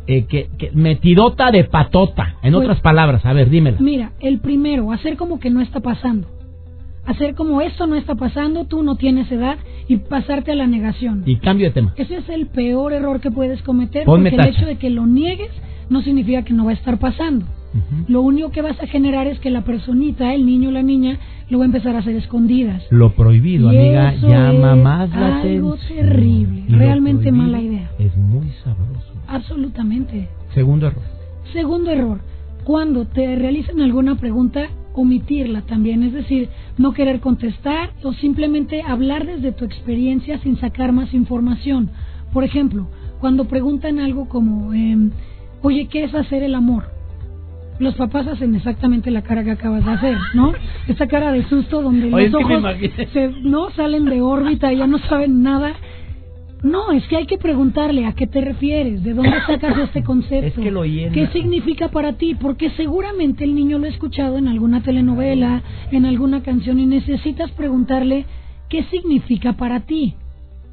eh, 0.08 0.26
que, 0.26 0.50
metidota 0.74 1.52
de 1.52 1.66
patota. 1.66 2.38
En 2.42 2.54
pues 2.54 2.64
otras 2.64 2.82
palabras, 2.82 3.24
a 3.26 3.34
ver, 3.34 3.52
dímela. 3.52 3.78
Mira, 3.80 4.14
el 4.20 4.40
primero, 4.40 4.92
hacer 4.92 5.18
como 5.18 5.40
que 5.40 5.52
no 5.52 5.62
está 5.62 5.80
pasando 5.82 6.28
hacer 7.06 7.36
como 7.36 7.62
esto 7.62 7.88
no 7.88 7.96
está 7.96 8.16
pasando, 8.16 8.66
tú 8.66 8.84
no 8.84 8.96
tienes 8.96 9.32
edad 9.32 9.58
y 9.88 9.98
pasarte 9.98 10.52
a 10.52 10.56
la 10.56 10.68
negación. 10.68 11.24
Y 11.26 11.38
cambio 11.38 11.68
de 11.68 11.74
tema. 11.74 11.94
Ese 11.98 12.18
es 12.18 12.30
el 12.30 12.48
peor 12.48 12.94
error 12.94 13.20
que 13.20 13.32
puedes 13.32 13.62
cometer 13.62 14.06
porque 14.06 14.30
el 14.30 14.48
hecho 14.48 14.66
de 14.66 14.78
que 14.78 14.90
lo 14.90 15.06
niegues 15.06 15.52
no 15.90 16.02
significa 16.02 16.44
que 16.44 16.54
no 16.54 16.66
va 16.66 16.72
a 16.72 16.76
estar 16.76 16.98
pasando. 17.00 17.46
Lo 18.08 18.22
único 18.22 18.52
que 18.52 18.62
vas 18.62 18.82
a 18.82 18.88
generar 18.88 19.28
es 19.28 19.40
que 19.40 19.50
la 19.50 19.66
personita, 19.66 20.34
el 20.34 20.46
niño 20.46 20.70
o 20.70 20.72
la 20.72 20.82
niña, 20.82 21.20
lo 21.50 21.60
va 21.60 21.66
a 21.66 21.68
empezar 21.68 21.96
a 21.96 22.00
hacer 22.00 22.16
escondidas. 22.16 22.84
Lo 22.90 23.14
prohibido, 23.14 23.70
amiga, 23.70 24.14
llama 24.16 24.76
más 24.76 25.10
la 25.10 25.42
algo 25.42 25.76
terrible, 25.88 26.64
realmente 26.70 27.32
mala 27.34 27.62
idea. 27.62 27.92
Es 28.00 28.16
muy 28.16 28.50
sabroso. 28.64 29.14
Absolutamente. 29.28 30.30
Segundo 30.54 30.88
error. 30.88 31.04
Segundo 31.52 31.92
error. 31.92 32.20
Cuando 32.64 33.06
te 33.06 33.36
realizan 33.36 33.82
alguna 33.82 34.16
pregunta, 34.16 34.70
omitirla 34.96 35.62
también, 35.62 36.04
es 36.04 36.14
decir, 36.14 36.50
no 36.78 36.94
querer 36.94 37.20
contestar 37.20 37.92
o 38.04 38.14
simplemente 38.14 38.82
hablar 38.82 39.26
desde 39.26 39.52
tu 39.52 39.66
experiencia 39.66 40.40
sin 40.40 40.58
sacar 40.58 40.92
más 40.92 41.14
información. 41.14 41.90
Por 42.34 42.44
ejemplo, 42.44 42.88
cuando 43.20 43.46
preguntan 43.46 44.00
algo 44.00 44.28
como, 44.28 44.74
eh, 44.74 45.10
oye, 45.62 45.88
¿qué 45.88 46.04
es 46.04 46.16
hacer 46.16 46.44
el 46.44 46.56
amor? 46.56 46.86
Los 47.78 47.96
papás 47.96 48.26
hacen 48.28 48.56
exactamente 48.56 49.12
la 49.12 49.22
cara 49.22 49.44
que 49.44 49.52
acabas 49.52 49.84
de 49.84 49.92
hacer, 49.92 50.18
¿no? 50.34 50.54
Esa 50.88 51.08
cara 51.08 51.34
de 51.34 51.44
susto 51.50 51.82
donde 51.82 52.10
los 52.10 52.34
ojos 52.34 52.64
se, 53.12 53.28
no 53.42 53.70
salen 53.72 54.06
de 54.06 54.22
órbita, 54.22 54.72
y 54.72 54.78
ya 54.78 54.88
no 54.88 54.98
saben 55.00 55.44
nada 55.44 55.74
no, 56.64 56.92
es 56.92 57.06
que 57.08 57.18
hay 57.18 57.26
que 57.26 57.38
preguntarle 57.38 58.06
a 58.06 58.14
qué 58.14 58.28
te 58.28 58.42
refieres, 58.42 59.04
de 59.04 59.14
dónde 59.14 59.38
sacas 59.46 59.78
este 59.78 60.04
concepto, 60.06 60.62
qué 61.14 61.30
significa 61.34 61.90
para 61.90 62.14
ti, 62.14 62.36
porque 62.36 62.72
seguramente 62.72 63.44
el 63.44 63.56
niño 63.56 63.78
lo 63.78 63.86
ha 63.86 63.90
escuchado 63.90 64.38
en 64.38 64.48
alguna 64.48 64.82
telenovela, 64.82 65.62
en 65.92 66.06
alguna 66.06 66.44
canción 66.44 66.80
y 66.80 66.86
necesitas 66.86 67.52
preguntarle 67.52 68.26
qué 68.70 68.84
significa 68.86 69.54
para 69.54 69.82
ti. 69.82 70.16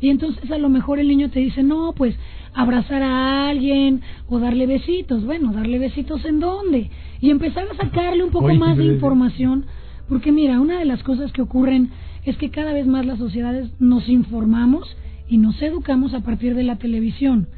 Y 0.01 0.09
entonces 0.09 0.51
a 0.51 0.59
lo 0.59 0.69
mejor 0.69 0.99
el 0.99 1.09
niño 1.09 1.31
te 1.31 1.41
dice, 1.41 1.63
no, 1.63 1.93
pues 1.97 2.17
abrazar 2.55 3.03
a 3.03 3.49
alguien 3.49 4.03
o 4.29 4.39
darle 4.39 4.67
besitos. 4.67 5.25
Bueno, 5.25 5.53
darle 5.53 5.79
besitos 5.79 6.25
en 6.25 6.41
dónde? 6.41 6.91
Y 7.21 7.31
empezar 7.31 7.67
a 7.71 7.77
sacarle 7.77 8.25
un 8.25 8.31
poco 8.31 8.53
más 8.55 8.77
de 8.77 8.85
información, 8.85 9.67
porque 10.09 10.33
mira, 10.33 10.61
una 10.61 10.79
de 10.79 10.85
las 10.85 11.03
cosas 11.03 11.31
que 11.33 11.43
ocurren 11.43 11.91
es 12.25 12.37
que 12.37 12.51
cada 12.51 12.73
vez 12.73 12.87
más 12.87 13.07
las 13.07 13.19
sociedades 13.19 13.71
nos 13.79 14.09
informamos 14.09 14.97
y 15.33 15.39
nos 15.39 15.63
educamos 15.63 16.13
a 16.13 16.21
partir 16.21 16.55
de 16.55 16.63
la 16.63 16.77
televisión. 16.77 17.49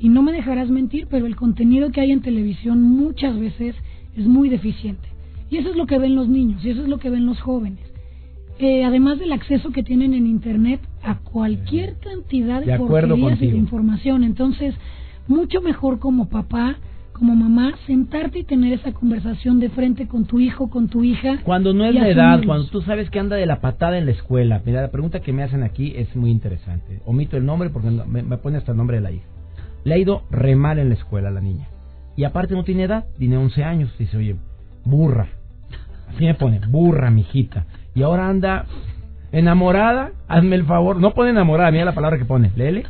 Y 0.00 0.08
no 0.08 0.20
me 0.20 0.32
dejarás 0.32 0.68
mentir, 0.68 1.06
pero 1.08 1.26
el 1.26 1.36
contenido 1.36 1.92
que 1.92 2.00
hay 2.00 2.10
en 2.10 2.22
televisión 2.22 2.82
muchas 2.82 3.38
veces 3.38 3.76
es 4.16 4.26
muy 4.26 4.48
deficiente. 4.48 5.08
Y 5.48 5.58
eso 5.58 5.70
es 5.70 5.76
lo 5.76 5.86
que 5.86 6.00
ven 6.00 6.16
los 6.16 6.28
niños, 6.28 6.64
y 6.64 6.70
eso 6.70 6.82
es 6.82 6.88
lo 6.88 6.98
que 6.98 7.08
ven 7.08 7.26
los 7.26 7.40
jóvenes. 7.40 7.78
Eh, 8.58 8.82
además 8.82 9.20
del 9.20 9.30
acceso 9.30 9.70
que 9.70 9.84
tienen 9.84 10.12
en 10.12 10.26
Internet 10.26 10.80
a 11.04 11.18
cualquier 11.20 12.00
cantidad 12.00 12.62
de, 12.62 12.76
de 12.76 13.46
y 13.46 13.50
de 13.52 13.56
información. 13.56 14.24
Entonces, 14.24 14.74
mucho 15.28 15.60
mejor 15.60 16.00
como 16.00 16.28
papá 16.28 16.78
como 17.20 17.36
mamá, 17.36 17.74
sentarte 17.86 18.38
y 18.38 18.44
tener 18.44 18.72
esa 18.72 18.92
conversación 18.92 19.60
de 19.60 19.68
frente 19.68 20.08
con 20.08 20.24
tu 20.24 20.40
hijo, 20.40 20.70
con 20.70 20.88
tu 20.88 21.04
hija. 21.04 21.36
Cuando 21.44 21.74
no 21.74 21.84
es 21.84 21.94
la 21.94 22.08
edad, 22.08 22.40
cuando 22.46 22.66
tú 22.68 22.80
sabes 22.80 23.10
que 23.10 23.20
anda 23.20 23.36
de 23.36 23.44
la 23.44 23.60
patada 23.60 23.98
en 23.98 24.06
la 24.06 24.12
escuela. 24.12 24.62
Mira, 24.64 24.80
la 24.80 24.90
pregunta 24.90 25.20
que 25.20 25.34
me 25.34 25.42
hacen 25.42 25.62
aquí 25.62 25.92
es 25.94 26.16
muy 26.16 26.30
interesante. 26.30 27.02
Omito 27.04 27.36
el 27.36 27.44
nombre 27.44 27.68
porque 27.68 27.90
me, 27.90 28.38
pone 28.38 28.56
hasta 28.56 28.72
el 28.72 28.78
nombre 28.78 28.96
de 28.96 29.02
la 29.02 29.10
hija. 29.10 29.26
Le 29.84 29.94
ha 29.94 29.98
ido 29.98 30.22
re 30.30 30.56
mal 30.56 30.78
en 30.78 30.88
la 30.88 30.94
escuela 30.94 31.30
la 31.30 31.42
niña. 31.42 31.68
Y 32.16 32.24
aparte 32.24 32.54
no 32.54 32.64
tiene 32.64 32.84
edad, 32.84 33.04
tiene 33.18 33.36
11 33.36 33.64
años. 33.64 33.94
Dice, 33.98 34.16
oye, 34.16 34.36
burra. 34.86 35.28
Así 36.08 36.24
me 36.24 36.32
pone, 36.32 36.58
burra, 36.68 37.10
mijita. 37.10 37.66
Y 37.94 38.02
ahora 38.02 38.30
anda 38.30 38.64
enamorada, 39.30 40.12
hazme 40.26 40.56
el 40.56 40.64
favor. 40.64 40.96
No 40.96 41.12
pone 41.12 41.30
enamorada, 41.30 41.70
mira 41.70 41.84
la 41.84 41.94
palabra 41.94 42.16
que 42.16 42.24
pone, 42.24 42.50
lele. 42.56 42.86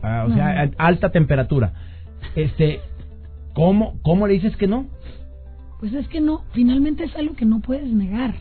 Ah, 0.00 0.26
o 0.28 0.32
sea, 0.32 0.70
alta 0.78 1.10
temperatura. 1.10 1.72
Este, 2.34 2.80
¿cómo, 3.54 3.98
¿cómo 4.02 4.26
le 4.26 4.34
dices 4.34 4.56
que 4.56 4.66
no? 4.66 4.86
Pues 5.80 5.92
es 5.94 6.08
que 6.08 6.20
no, 6.20 6.42
finalmente 6.52 7.04
es 7.04 7.14
algo 7.16 7.34
que 7.34 7.44
no 7.44 7.60
puedes 7.60 7.92
negar. 7.92 8.34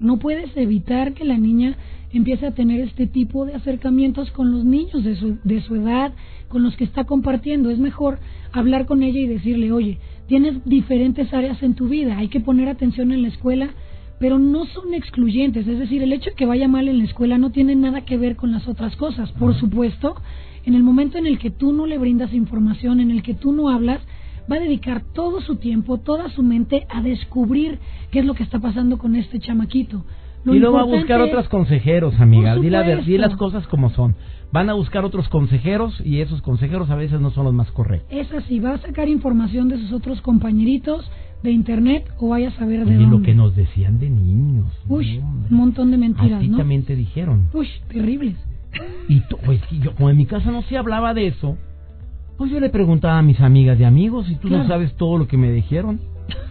No 0.00 0.18
puedes 0.18 0.54
evitar 0.56 1.14
que 1.14 1.24
la 1.24 1.38
niña 1.38 1.76
empiece 2.12 2.46
a 2.46 2.54
tener 2.54 2.80
este 2.80 3.06
tipo 3.06 3.46
de 3.46 3.54
acercamientos 3.54 4.30
con 4.30 4.52
los 4.52 4.64
niños 4.64 5.02
de 5.02 5.16
su, 5.16 5.38
de 5.44 5.60
su 5.62 5.76
edad, 5.76 6.12
con 6.48 6.62
los 6.62 6.76
que 6.76 6.84
está 6.84 7.04
compartiendo. 7.04 7.70
Es 7.70 7.78
mejor 7.78 8.18
hablar 8.52 8.86
con 8.86 9.02
ella 9.02 9.18
y 9.18 9.26
decirle, 9.26 9.72
oye, 9.72 9.98
tienes 10.26 10.64
diferentes 10.64 11.32
áreas 11.32 11.62
en 11.62 11.74
tu 11.74 11.88
vida, 11.88 12.18
hay 12.18 12.28
que 12.28 12.40
poner 12.40 12.68
atención 12.68 13.12
en 13.12 13.22
la 13.22 13.28
escuela, 13.28 13.70
pero 14.18 14.38
no 14.38 14.64
son 14.66 14.94
excluyentes. 14.94 15.66
Es 15.66 15.78
decir, 15.78 16.02
el 16.02 16.12
hecho 16.12 16.30
de 16.30 16.36
que 16.36 16.46
vaya 16.46 16.68
mal 16.68 16.88
en 16.88 16.98
la 16.98 17.04
escuela 17.04 17.38
no 17.38 17.50
tiene 17.50 17.74
nada 17.74 18.02
que 18.02 18.16
ver 18.16 18.36
con 18.36 18.52
las 18.52 18.68
otras 18.68 18.94
cosas. 18.96 19.32
Por 19.32 19.54
supuesto, 19.54 20.16
en 20.66 20.74
el 20.74 20.82
momento 20.82 21.18
en 21.18 21.26
el 21.26 21.38
que 21.38 21.50
tú 21.50 21.72
no 21.72 21.86
le 21.86 21.98
brindas 21.98 22.32
información, 22.32 23.00
en 23.00 23.10
el 23.10 23.22
que 23.22 23.34
tú 23.34 23.52
no 23.52 23.68
hablas, 23.68 24.00
va 24.50 24.56
a 24.56 24.60
dedicar 24.60 25.02
todo 25.14 25.40
su 25.40 25.56
tiempo, 25.56 25.98
toda 25.98 26.28
su 26.30 26.42
mente 26.42 26.86
a 26.88 27.02
descubrir 27.02 27.78
qué 28.10 28.20
es 28.20 28.24
lo 28.24 28.34
que 28.34 28.42
está 28.42 28.58
pasando 28.58 28.98
con 28.98 29.16
este 29.16 29.38
chamaquito. 29.38 30.04
y 30.46 30.58
luego 30.58 30.76
va 30.76 30.82
a 30.82 30.84
buscar 30.84 31.20
otros 31.20 31.48
consejeros, 31.48 32.18
amiga. 32.20 32.56
Dile, 32.56 33.18
las 33.18 33.36
cosas 33.36 33.66
como 33.66 33.90
son. 33.90 34.14
Van 34.52 34.70
a 34.70 34.74
buscar 34.74 35.04
otros 35.04 35.28
consejeros 35.28 36.00
y 36.04 36.20
esos 36.20 36.40
consejeros 36.42 36.88
a 36.90 36.94
veces 36.94 37.20
no 37.20 37.30
son 37.30 37.44
los 37.44 37.54
más 37.54 37.70
correctos. 37.72 38.08
Es 38.10 38.30
así, 38.32 38.60
va 38.60 38.74
a 38.74 38.78
sacar 38.78 39.08
información 39.08 39.68
de 39.68 39.78
sus 39.78 39.92
otros 39.92 40.20
compañeritos 40.20 41.10
de 41.42 41.50
internet 41.50 42.08
o 42.18 42.28
vaya 42.28 42.48
a 42.48 42.52
saber 42.52 42.84
de 42.84 42.94
dónde. 42.94 43.16
lo 43.16 43.22
que 43.22 43.34
nos 43.34 43.56
decían 43.56 43.98
de 43.98 44.10
niños. 44.10 44.66
Uy, 44.88 45.18
un 45.18 45.46
montón 45.50 45.90
de 45.90 45.96
mentiras, 45.96 46.40
Así 46.40 46.50
también 46.50 46.84
te 46.84 46.94
dijeron. 46.94 47.48
Uy, 47.52 47.68
terribles. 47.88 48.36
Y 49.08 49.20
pues 49.44 49.60
yo, 49.70 49.94
como 49.94 50.10
en 50.10 50.16
mi 50.16 50.26
casa 50.26 50.50
no 50.50 50.62
se 50.62 50.76
hablaba 50.76 51.14
de 51.14 51.28
eso, 51.28 51.56
pues 52.36 52.50
yo 52.50 52.60
le 52.60 52.70
preguntaba 52.70 53.18
a 53.18 53.22
mis 53.22 53.40
amigas 53.40 53.78
y 53.78 53.84
amigos 53.84 54.28
y 54.30 54.36
tú 54.36 54.48
no 54.48 54.66
sabes 54.66 54.94
todo 54.96 55.18
lo 55.18 55.26
que 55.26 55.36
me 55.36 55.52
dijeron. 55.52 56.00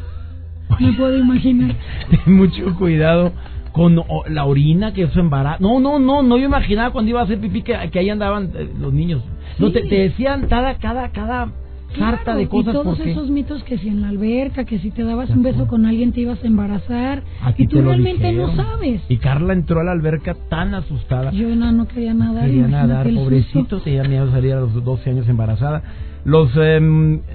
Me 0.80 0.94
puedo 0.94 1.18
imaginar. 1.18 1.76
Ten 2.10 2.36
mucho 2.36 2.76
cuidado 2.76 3.32
con 3.74 4.02
la 4.28 4.46
orina 4.46 4.94
que 4.94 5.04
eso 5.04 5.20
embarazo. 5.20 5.62
No, 5.62 5.80
no, 5.80 6.00
no, 6.00 6.24
no 6.24 6.38
yo 6.38 6.46
imaginaba 6.46 6.92
cuando 6.92 7.10
iba 7.10 7.22
a 7.22 7.24
hacer 7.24 7.40
pipí 7.40 7.64
que, 7.64 7.76
ahí 7.76 8.10
andaban 8.10 8.52
eh, 8.56 8.70
los 8.80 8.94
niños. 8.94 9.22
No, 9.60 9.72
te, 9.72 9.82
te, 9.82 9.96
decían 9.96 10.48
cada, 10.48 10.76
cada, 10.78 11.10
cada 11.10 11.52
Carta 11.98 12.36
de 12.36 12.48
cosas. 12.48 12.74
Y 12.74 12.78
todos 12.78 13.00
esos 13.00 13.30
mitos 13.30 13.64
que 13.64 13.78
si 13.78 13.90
en 13.90 14.02
la 14.02 14.10
alberca, 14.10 14.66
que 14.66 14.80
si 14.80 14.92
te 14.92 15.04
dabas 15.04 15.30
un 15.30 15.44
beso 15.44 15.68
con 15.68 15.86
alguien 15.86 16.12
te 16.12 16.22
ibas 16.22 16.44
a 16.44 16.48
embarazar. 16.48 17.24
y 17.58 17.68
tú 17.68 17.82
realmente 17.82 18.32
no 18.34 18.56
sabes. 18.56 19.02
Y 19.10 19.18
Carla 19.18 19.54
entró 19.54 19.80
a 19.80 19.84
la 19.84 19.92
alberca 19.92 20.36
tan 20.50 20.74
asustada. 20.74 21.32
Yo 21.32 21.56
no, 21.56 21.72
no 21.72 21.88
quería 21.88 22.14
nadar. 22.14 22.46
quería 22.46 22.68
nadar, 22.68 23.08
pobrecito. 23.14 23.80
Tenía 23.82 24.04
miedo 24.04 24.30
salir 24.32 24.54
a 24.54 24.60
los 24.62 24.84
12 24.84 25.10
años 25.10 25.30
embarazada. 25.30 25.84
Los, 26.26 26.52
eh, 26.56 26.80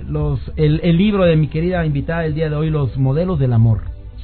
los, 0.08 0.40
el, 0.56 0.80
el 0.82 0.96
libro 0.96 1.24
de 1.24 1.36
mi 1.36 1.48
querida 1.48 1.84
invitada 1.84 2.24
el 2.24 2.34
día 2.34 2.48
de 2.48 2.56
hoy, 2.56 2.70
Los 2.70 2.96
modelos 2.96 3.38
del 3.38 3.52
amor. 3.52 3.82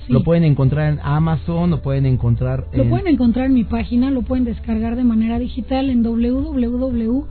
Lo 0.09 0.23
pueden 0.23 0.45
encontrar 0.45 0.93
en 0.93 1.01
Amazon, 1.03 1.71
lo 1.71 1.81
pueden 1.81 2.05
encontrar 2.05 2.67
Lo 2.75 2.85
pueden 2.91 3.07
encontrar 3.07 3.47
en 3.47 3.55
mi 3.55 3.65
página, 3.65 4.11
lo 4.11 4.21
pueden 4.21 4.45
descargar 4.45 4.97
de 4.97 5.05
manera 5.05 5.39
digital 5.39 5.89
en 5.89 6.03
www 6.03 7.25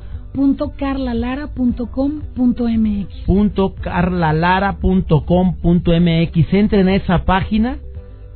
Punto 3.25 3.75
carlalara.com.mx 3.75 6.53
Entren 6.53 6.87
a 6.87 6.95
esa 6.95 7.25
página. 7.25 7.77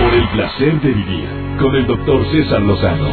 Por 0.00 0.14
el 0.14 0.28
placer 0.28 0.80
de 0.80 0.88
vivir 0.88 1.28
con 1.60 1.74
el 1.74 1.86
doctor 1.86 2.24
César 2.32 2.62
Lozano. 2.62 3.08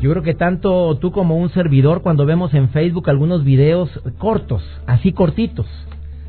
Yo 0.00 0.10
creo 0.10 0.22
que 0.22 0.34
tanto 0.34 0.98
tú 0.98 1.10
como 1.10 1.36
un 1.36 1.48
servidor 1.50 2.02
cuando 2.02 2.26
vemos 2.26 2.54
en 2.54 2.68
Facebook 2.68 3.08
algunos 3.10 3.44
videos 3.44 3.90
cortos, 4.18 4.62
así 4.86 5.12
cortitos, 5.12 5.66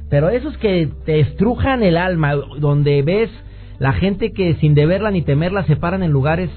pero 0.10 0.30
esos 0.30 0.58
que 0.58 0.90
te 1.06 1.20
estrujan 1.20 1.84
el 1.84 1.98
alma, 1.98 2.34
donde 2.60 3.02
ves 3.02 3.30
la 3.80 3.94
gente 3.94 4.32
que 4.32 4.56
sin 4.56 4.74
deberla 4.74 5.12
ni 5.12 5.22
temerla 5.22 5.66
se 5.66 5.76
paran 5.76 6.04
en 6.04 6.12
lugares 6.12 6.50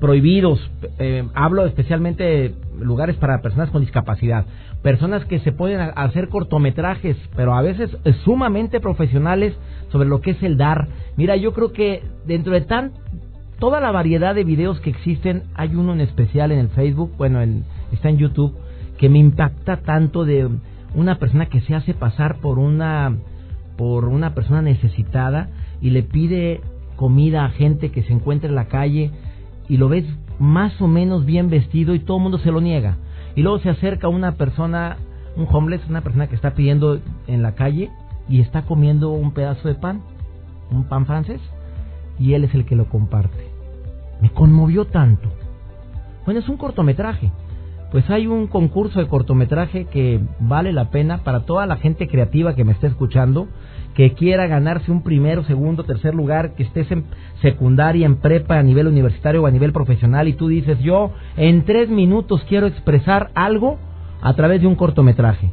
prohibidos, 0.00 0.60
eh, 0.98 1.26
hablo 1.34 1.66
especialmente 1.66 2.22
de 2.22 2.54
lugares 2.80 3.16
para 3.16 3.42
personas 3.42 3.70
con 3.70 3.80
discapacidad, 3.80 4.46
personas 4.82 5.24
que 5.24 5.40
se 5.40 5.52
pueden 5.52 5.80
hacer 5.96 6.28
cortometrajes, 6.28 7.16
pero 7.34 7.54
a 7.54 7.62
veces 7.62 7.90
sumamente 8.24 8.80
profesionales 8.80 9.54
sobre 9.90 10.08
lo 10.08 10.20
que 10.20 10.32
es 10.32 10.42
el 10.42 10.56
dar. 10.56 10.88
Mira, 11.16 11.36
yo 11.36 11.52
creo 11.52 11.72
que 11.72 12.02
dentro 12.24 12.52
de 12.52 12.60
tan 12.60 12.92
toda 13.58 13.80
la 13.80 13.90
variedad 13.90 14.34
de 14.34 14.44
videos 14.44 14.80
que 14.80 14.90
existen, 14.90 15.42
hay 15.54 15.74
uno 15.74 15.92
en 15.92 16.00
especial 16.00 16.52
en 16.52 16.60
el 16.60 16.68
Facebook, 16.68 17.12
bueno, 17.18 17.40
está 17.92 18.08
en 18.08 18.18
YouTube, 18.18 18.54
que 18.98 19.08
me 19.08 19.18
impacta 19.18 19.78
tanto 19.78 20.24
de 20.24 20.48
una 20.94 21.18
persona 21.18 21.46
que 21.46 21.60
se 21.62 21.74
hace 21.74 21.94
pasar 21.94 22.36
por 22.40 22.58
una 22.58 23.16
por 23.76 24.06
una 24.06 24.34
persona 24.34 24.60
necesitada 24.60 25.50
y 25.80 25.90
le 25.90 26.02
pide 26.02 26.60
comida 26.96 27.44
a 27.44 27.50
gente 27.50 27.90
que 27.90 28.02
se 28.02 28.12
encuentra 28.12 28.48
en 28.48 28.54
la 28.54 28.68
calle 28.68 29.12
y 29.68 29.76
lo 29.76 29.88
ves 29.88 30.04
más 30.38 30.80
o 30.80 30.88
menos 30.88 31.24
bien 31.24 31.50
vestido 31.50 31.94
y 31.94 32.00
todo 32.00 32.16
el 32.16 32.22
mundo 32.24 32.38
se 32.38 32.50
lo 32.50 32.60
niega. 32.60 32.96
Y 33.34 33.42
luego 33.42 33.58
se 33.60 33.70
acerca 33.70 34.08
una 34.08 34.32
persona, 34.32 34.96
un 35.36 35.46
homeless, 35.50 35.88
una 35.88 36.00
persona 36.00 36.26
que 36.26 36.34
está 36.34 36.54
pidiendo 36.54 37.00
en 37.26 37.42
la 37.42 37.54
calle 37.54 37.90
y 38.28 38.40
está 38.40 38.62
comiendo 38.62 39.10
un 39.10 39.32
pedazo 39.32 39.68
de 39.68 39.74
pan, 39.74 40.02
un 40.70 40.84
pan 40.84 41.06
francés, 41.06 41.40
y 42.18 42.34
él 42.34 42.44
es 42.44 42.54
el 42.54 42.64
que 42.64 42.76
lo 42.76 42.88
comparte. 42.88 43.46
Me 44.20 44.30
conmovió 44.30 44.86
tanto. 44.86 45.28
Bueno, 46.24 46.40
es 46.40 46.48
un 46.48 46.56
cortometraje. 46.56 47.30
Pues 47.90 48.08
hay 48.10 48.26
un 48.26 48.48
concurso 48.48 49.00
de 49.00 49.08
cortometraje 49.08 49.86
que 49.86 50.20
vale 50.40 50.72
la 50.72 50.90
pena 50.90 51.24
para 51.24 51.40
toda 51.40 51.66
la 51.66 51.76
gente 51.76 52.06
creativa 52.06 52.54
que 52.54 52.64
me 52.64 52.72
está 52.72 52.86
escuchando 52.86 53.48
que 53.98 54.12
quiera 54.12 54.46
ganarse 54.46 54.92
un 54.92 55.02
primero, 55.02 55.42
segundo, 55.42 55.82
tercer 55.82 56.14
lugar, 56.14 56.54
que 56.54 56.62
estés 56.62 56.88
en 56.92 57.06
secundaria, 57.42 58.06
en 58.06 58.20
prepa, 58.20 58.56
a 58.56 58.62
nivel 58.62 58.86
universitario 58.86 59.42
o 59.42 59.46
a 59.46 59.50
nivel 59.50 59.72
profesional 59.72 60.28
y 60.28 60.34
tú 60.34 60.46
dices, 60.46 60.78
yo 60.78 61.10
en 61.36 61.64
tres 61.64 61.88
minutos 61.88 62.44
quiero 62.48 62.68
expresar 62.68 63.32
algo 63.34 63.76
a 64.22 64.34
través 64.34 64.60
de 64.60 64.68
un 64.68 64.76
cortometraje. 64.76 65.50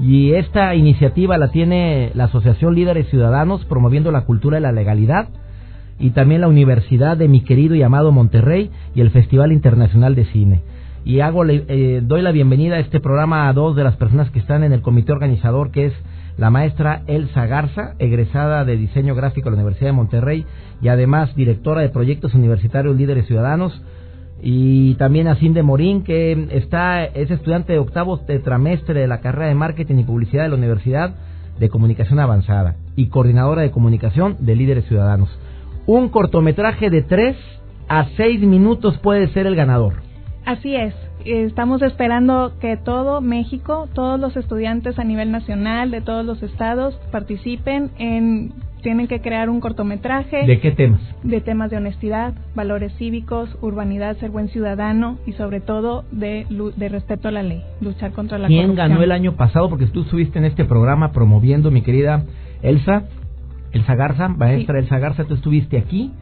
Y 0.00 0.32
esta 0.32 0.74
iniciativa 0.74 1.38
la 1.38 1.52
tiene 1.52 2.10
la 2.14 2.24
Asociación 2.24 2.74
Líderes 2.74 3.08
Ciudadanos 3.10 3.64
promoviendo 3.66 4.10
la 4.10 4.24
cultura 4.24 4.58
y 4.58 4.62
la 4.62 4.72
legalidad 4.72 5.28
y 6.00 6.10
también 6.10 6.40
la 6.40 6.48
Universidad 6.48 7.16
de 7.16 7.28
mi 7.28 7.42
querido 7.42 7.76
y 7.76 7.82
amado 7.84 8.10
Monterrey 8.10 8.72
y 8.96 9.02
el 9.02 9.10
Festival 9.10 9.52
Internacional 9.52 10.16
de 10.16 10.24
Cine. 10.24 10.62
Y 11.04 11.20
hago, 11.20 11.44
eh, 11.44 12.00
doy 12.02 12.22
la 12.22 12.32
bienvenida 12.32 12.76
a 12.76 12.78
este 12.78 12.98
programa 12.98 13.46
a 13.46 13.52
dos 13.52 13.76
de 13.76 13.84
las 13.84 13.94
personas 13.96 14.30
que 14.30 14.38
están 14.38 14.64
en 14.64 14.72
el 14.72 14.80
comité 14.80 15.12
organizador, 15.12 15.70
que 15.70 15.86
es 15.86 15.92
la 16.38 16.48
maestra 16.48 17.02
Elsa 17.06 17.44
Garza, 17.44 17.94
egresada 17.98 18.64
de 18.64 18.78
diseño 18.78 19.14
gráfico 19.14 19.50
de 19.50 19.56
la 19.56 19.62
Universidad 19.62 19.90
de 19.90 19.96
Monterrey 19.96 20.46
y 20.80 20.88
además 20.88 21.36
directora 21.36 21.82
de 21.82 21.90
proyectos 21.90 22.34
universitarios 22.34 22.96
líderes 22.96 23.26
ciudadanos. 23.26 23.82
Y 24.42 24.94
también 24.94 25.28
a 25.28 25.36
Cinde 25.36 25.62
Morín, 25.62 26.04
que 26.04 26.48
está, 26.52 27.04
es 27.04 27.30
estudiante 27.30 27.74
de 27.74 27.80
octavo 27.80 28.20
tetramestre 28.20 29.00
de 29.00 29.06
la 29.06 29.20
carrera 29.20 29.48
de 29.48 29.54
marketing 29.54 29.98
y 29.98 30.04
publicidad 30.04 30.44
de 30.44 30.48
la 30.48 30.56
Universidad 30.56 31.14
de 31.58 31.68
Comunicación 31.68 32.18
Avanzada 32.18 32.76
y 32.96 33.08
coordinadora 33.08 33.60
de 33.60 33.70
comunicación 33.70 34.36
de 34.40 34.56
líderes 34.56 34.86
ciudadanos. 34.86 35.28
Un 35.86 36.08
cortometraje 36.08 36.88
de 36.88 37.02
tres 37.02 37.36
a 37.88 38.06
seis 38.16 38.40
minutos 38.40 38.96
puede 38.98 39.28
ser 39.28 39.46
el 39.46 39.54
ganador. 39.54 40.13
Así 40.44 40.74
es 40.74 40.94
estamos 41.24 41.82
esperando 41.82 42.52
que 42.60 42.76
todo 42.76 43.20
México, 43.20 43.88
todos 43.94 44.20
los 44.20 44.36
estudiantes 44.36 44.98
a 44.98 45.04
nivel 45.04 45.30
nacional 45.30 45.90
de 45.90 46.00
todos 46.00 46.24
los 46.24 46.42
estados 46.42 46.94
participen 47.10 47.90
en 47.98 48.52
tienen 48.82 49.08
que 49.08 49.22
crear 49.22 49.48
un 49.48 49.60
cortometraje. 49.60 50.44
¿De 50.44 50.60
qué 50.60 50.70
temas? 50.70 51.00
De 51.22 51.40
temas 51.40 51.70
de 51.70 51.78
honestidad, 51.78 52.34
valores 52.54 52.94
cívicos, 52.98 53.48
urbanidad, 53.62 54.18
ser 54.18 54.30
buen 54.30 54.48
ciudadano 54.48 55.16
y 55.24 55.32
sobre 55.32 55.62
todo 55.62 56.04
de, 56.12 56.44
de 56.76 56.88
respeto 56.90 57.28
a 57.28 57.30
la 57.30 57.42
ley, 57.42 57.62
luchar 57.80 58.12
contra 58.12 58.36
la 58.36 58.46
¿Quién 58.46 58.74
ganó 58.74 59.02
el 59.02 59.12
año 59.12 59.36
pasado? 59.36 59.70
Porque 59.70 59.86
tú 59.86 60.02
estuviste 60.02 60.38
en 60.38 60.44
este 60.44 60.66
programa 60.66 61.12
promoviendo, 61.12 61.70
mi 61.70 61.80
querida 61.80 62.24
Elsa, 62.60 63.04
Elsa 63.72 63.94
Garza, 63.94 64.28
maestra 64.28 64.78
Elsa 64.78 64.98
Garza, 64.98 65.24
tú 65.24 65.32
estuviste 65.32 65.78
aquí. 65.78 66.12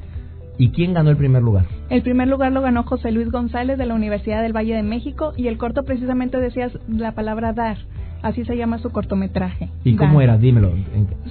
¿Y 0.59 0.71
quién 0.71 0.95
ganó 0.95 1.11
el 1.11 1.17
primer 1.17 1.43
lugar? 1.43 1.67
El 1.91 2.03
primer 2.03 2.29
lugar 2.29 2.53
lo 2.53 2.61
ganó 2.61 2.85
José 2.85 3.11
Luis 3.11 3.31
González 3.31 3.79
de 3.79 3.87
la 3.87 3.95
Universidad 3.95 4.43
del 4.43 4.55
Valle 4.55 4.75
de 4.75 4.83
México 4.83 5.33
y 5.37 5.49
el 5.49 5.59
corto 5.59 5.85
precisamente 5.85 6.39
decía 6.39 6.71
la 6.89 7.13
palabra 7.13 7.53
dar. 7.53 7.79
Así 8.23 8.45
se 8.45 8.57
llama 8.57 8.79
su 8.79 8.91
cortometraje. 8.91 9.69
¿Y 9.83 9.97
cómo 9.97 10.21
era? 10.21 10.39
Dímelo. 10.39 10.71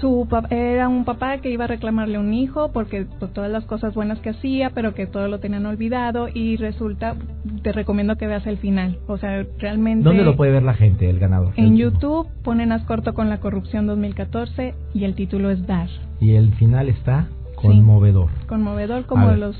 Su 0.01 0.27
era 0.49 0.89
un 0.89 1.05
papá 1.05 1.37
que 1.37 1.49
iba 1.49 1.63
a 1.63 1.67
reclamarle 1.67 2.19
un 2.19 2.33
hijo 2.33 2.73
porque 2.73 3.05
por 3.05 3.29
todas 3.29 3.49
las 3.49 3.63
cosas 3.63 3.93
buenas 3.93 4.19
que 4.19 4.31
hacía, 4.31 4.71
pero 4.71 4.93
que 4.93 5.07
todo 5.07 5.29
lo 5.29 5.39
tenían 5.39 5.65
olvidado 5.65 6.27
y 6.33 6.57
resulta, 6.57 7.15
te 7.63 7.71
recomiendo 7.71 8.17
que 8.17 8.27
veas 8.27 8.45
el 8.45 8.57
final. 8.57 8.99
O 9.07 9.17
sea, 9.17 9.45
realmente... 9.57 10.03
¿Dónde 10.03 10.23
lo 10.23 10.35
puede 10.35 10.51
ver 10.51 10.63
la 10.63 10.73
gente, 10.73 11.09
el 11.09 11.19
ganador? 11.19 11.53
En 11.55 11.77
YouTube 11.77 12.27
ponen 12.43 12.73
As 12.73 12.83
corto 12.83 13.13
con 13.13 13.29
la 13.29 13.39
corrupción 13.39 13.87
2014 13.87 14.73
y 14.93 15.05
el 15.05 15.15
título 15.15 15.49
es 15.49 15.65
Dar. 15.65 15.87
¿Y 16.19 16.33
el 16.33 16.53
final 16.55 16.89
está? 16.89 17.29
Conmovedor. 17.61 18.29
conmovedor 18.47 19.05
como 19.05 19.31
los... 19.31 19.55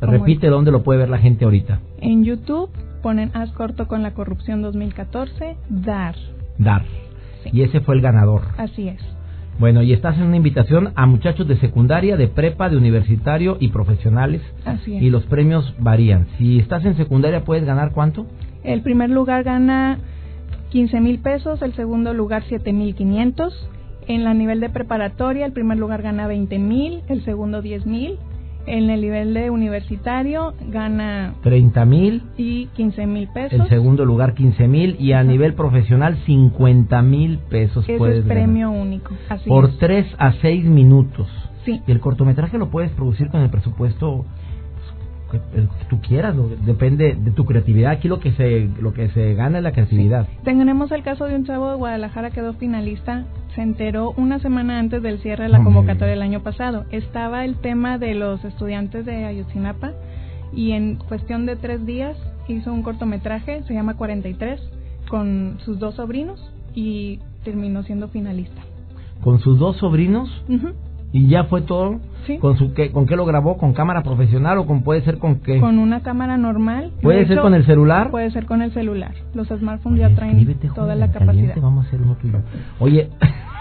Repite 0.00 0.48
dónde 0.48 0.70
lo 0.70 0.82
puede 0.82 1.00
ver 1.00 1.08
la 1.08 1.18
gente 1.18 1.44
ahorita. 1.44 1.80
En 1.98 2.24
YouTube 2.24 2.70
ponen 3.02 3.30
As 3.34 3.50
corto 3.52 3.86
con 3.86 4.02
la 4.02 4.12
corrupción 4.12 4.62
2014, 4.62 5.56
Dar. 5.68 6.14
Dar. 6.58 6.84
Y 7.52 7.62
ese 7.62 7.80
fue 7.80 7.94
el 7.94 8.00
ganador. 8.00 8.42
Así 8.56 8.88
es. 8.88 9.00
Bueno, 9.58 9.82
y 9.82 9.92
estás 9.92 10.16
en 10.16 10.24
una 10.24 10.36
invitación 10.36 10.92
a 10.96 11.06
muchachos 11.06 11.46
de 11.46 11.56
secundaria, 11.58 12.16
de 12.16 12.28
prepa, 12.28 12.68
de 12.68 12.76
universitario 12.76 13.56
y 13.60 13.68
profesionales. 13.68 14.42
Así 14.64 14.96
es. 14.96 15.02
Y 15.02 15.10
los 15.10 15.24
premios 15.26 15.74
varían. 15.78 16.26
Si 16.38 16.58
estás 16.58 16.84
en 16.84 16.96
secundaria, 16.96 17.44
¿puedes 17.44 17.64
ganar 17.64 17.92
cuánto? 17.92 18.26
El 18.64 18.82
primer 18.82 19.10
lugar 19.10 19.44
gana 19.44 19.98
15 20.70 21.00
mil 21.00 21.20
pesos, 21.20 21.62
el 21.62 21.74
segundo 21.74 22.14
lugar 22.14 22.42
7 22.48 22.72
mil 22.72 22.94
500. 22.94 23.70
En 24.06 24.24
la 24.24 24.34
nivel 24.34 24.60
de 24.60 24.68
preparatoria, 24.68 25.46
el 25.46 25.52
primer 25.52 25.78
lugar 25.78 26.02
gana 26.02 26.26
20 26.26 26.58
mil, 26.58 27.02
el 27.08 27.24
segundo 27.24 27.62
10 27.62 27.86
mil 27.86 28.18
en 28.66 28.90
el 28.90 29.00
nivel 29.00 29.34
de 29.34 29.50
universitario 29.50 30.54
gana 30.68 31.34
30 31.42 31.84
mil 31.84 32.22
y 32.36 32.66
15 32.68 33.06
mil 33.06 33.28
pesos. 33.28 33.60
El 33.60 33.68
segundo 33.68 34.04
lugar 34.04 34.34
15 34.34 34.68
mil 34.68 34.96
y 34.98 35.12
a 35.12 35.22
nivel 35.22 35.54
profesional 35.54 36.16
50 36.24 37.02
mil 37.02 37.38
pesos. 37.50 37.84
Ese 37.88 38.18
es 38.18 38.24
premio 38.24 38.70
único. 38.70 39.14
Así 39.28 39.48
Por 39.48 39.76
3 39.78 40.06
a 40.18 40.32
6 40.32 40.64
minutos. 40.64 41.28
Sí. 41.64 41.82
Y 41.86 41.92
el 41.92 42.00
cortometraje 42.00 42.58
lo 42.58 42.70
puedes 42.70 42.90
producir 42.92 43.28
con 43.28 43.40
el 43.40 43.50
presupuesto 43.50 44.24
que, 45.40 45.68
tú 45.88 46.00
quieras, 46.00 46.34
depende 46.64 47.16
de 47.18 47.30
tu 47.30 47.44
creatividad. 47.44 47.92
Aquí 47.92 48.08
lo 48.08 48.20
que 48.20 48.32
se 48.32 48.68
lo 48.80 48.92
que 48.92 49.08
se 49.10 49.34
gana 49.34 49.58
es 49.58 49.64
la 49.64 49.72
creatividad. 49.72 50.26
Tenemos 50.44 50.90
el 50.92 51.02
caso 51.02 51.26
de 51.26 51.36
un 51.36 51.44
chavo 51.44 51.70
de 51.70 51.76
Guadalajara 51.76 52.30
que 52.30 52.36
quedó 52.36 52.54
finalista, 52.54 53.24
se 53.54 53.62
enteró 53.62 54.12
una 54.16 54.40
semana 54.40 54.78
antes 54.78 55.02
del 55.02 55.20
cierre 55.20 55.44
de 55.44 55.50
la 55.50 55.62
convocatoria 55.62 56.08
del 56.08 56.22
año 56.22 56.42
pasado. 56.42 56.84
Estaba 56.90 57.44
el 57.44 57.56
tema 57.56 57.98
de 57.98 58.14
los 58.14 58.44
estudiantes 58.44 59.06
de 59.06 59.24
Ayotzinapa 59.24 59.92
y 60.52 60.72
en 60.72 60.96
cuestión 60.96 61.46
de 61.46 61.56
tres 61.56 61.86
días 61.86 62.16
hizo 62.48 62.72
un 62.72 62.82
cortometraje, 62.82 63.62
se 63.62 63.74
llama 63.74 63.96
43, 63.96 64.60
con 65.08 65.58
sus 65.64 65.78
dos 65.78 65.94
sobrinos 65.94 66.52
y 66.74 67.20
terminó 67.44 67.82
siendo 67.82 68.08
finalista. 68.08 68.62
¿Con 69.22 69.40
sus 69.40 69.58
dos 69.58 69.76
sobrinos? 69.78 70.28
Y 71.14 71.28
ya 71.28 71.44
fue 71.44 71.62
todo. 71.62 72.00
¿Con, 72.40 72.58
su, 72.58 72.74
qué, 72.74 72.90
¿Con 72.90 73.06
qué 73.06 73.14
lo 73.14 73.24
grabó? 73.24 73.56
¿Con 73.56 73.72
cámara 73.72 74.02
profesional 74.02 74.58
o 74.58 74.66
con 74.66 74.82
puede 74.82 75.02
ser 75.02 75.18
con 75.18 75.36
qué? 75.40 75.60
Con 75.60 75.78
una 75.78 76.02
cámara 76.02 76.36
normal. 76.36 76.90
¿Puede 77.02 77.24
ser 77.28 77.38
con 77.38 77.54
el 77.54 77.64
celular? 77.64 78.10
Puede 78.10 78.32
ser 78.32 78.46
con 78.46 78.62
el 78.62 78.72
celular. 78.72 79.12
Los 79.32 79.46
smartphones 79.46 80.00
ya 80.00 80.12
traen 80.16 80.44
toda 80.74 80.96
la 80.96 81.12
capacidad. 81.12 81.54
Vamos 81.60 81.84
a 81.84 81.88
hacer 81.88 82.00
uno 82.02 82.16
tuyo. 82.16 82.40
Oye, 82.80 83.10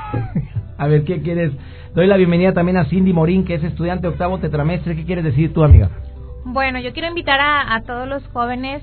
a 0.80 0.88
ver, 0.88 1.04
¿qué 1.04 1.22
quieres? 1.22 1.52
Doy 1.94 2.08
la 2.08 2.18
bienvenida 2.18 2.54
también 2.54 2.78
a 2.78 2.86
Cindy 2.86 3.14
Morín, 3.14 3.46
que 3.46 3.54
es 3.54 3.64
estudiante 3.64 4.08
octavo 4.08 4.40
tetramestre. 4.40 4.96
¿Qué 4.96 5.06
quieres 5.06 5.24
decir 5.24 5.54
tú, 5.54 5.64
amiga? 5.64 5.92
Bueno, 6.46 6.80
yo 6.80 6.92
quiero 6.92 7.08
invitar 7.08 7.40
a, 7.40 7.76
a 7.76 7.82
todos 7.82 8.08
los 8.08 8.26
jóvenes 8.30 8.82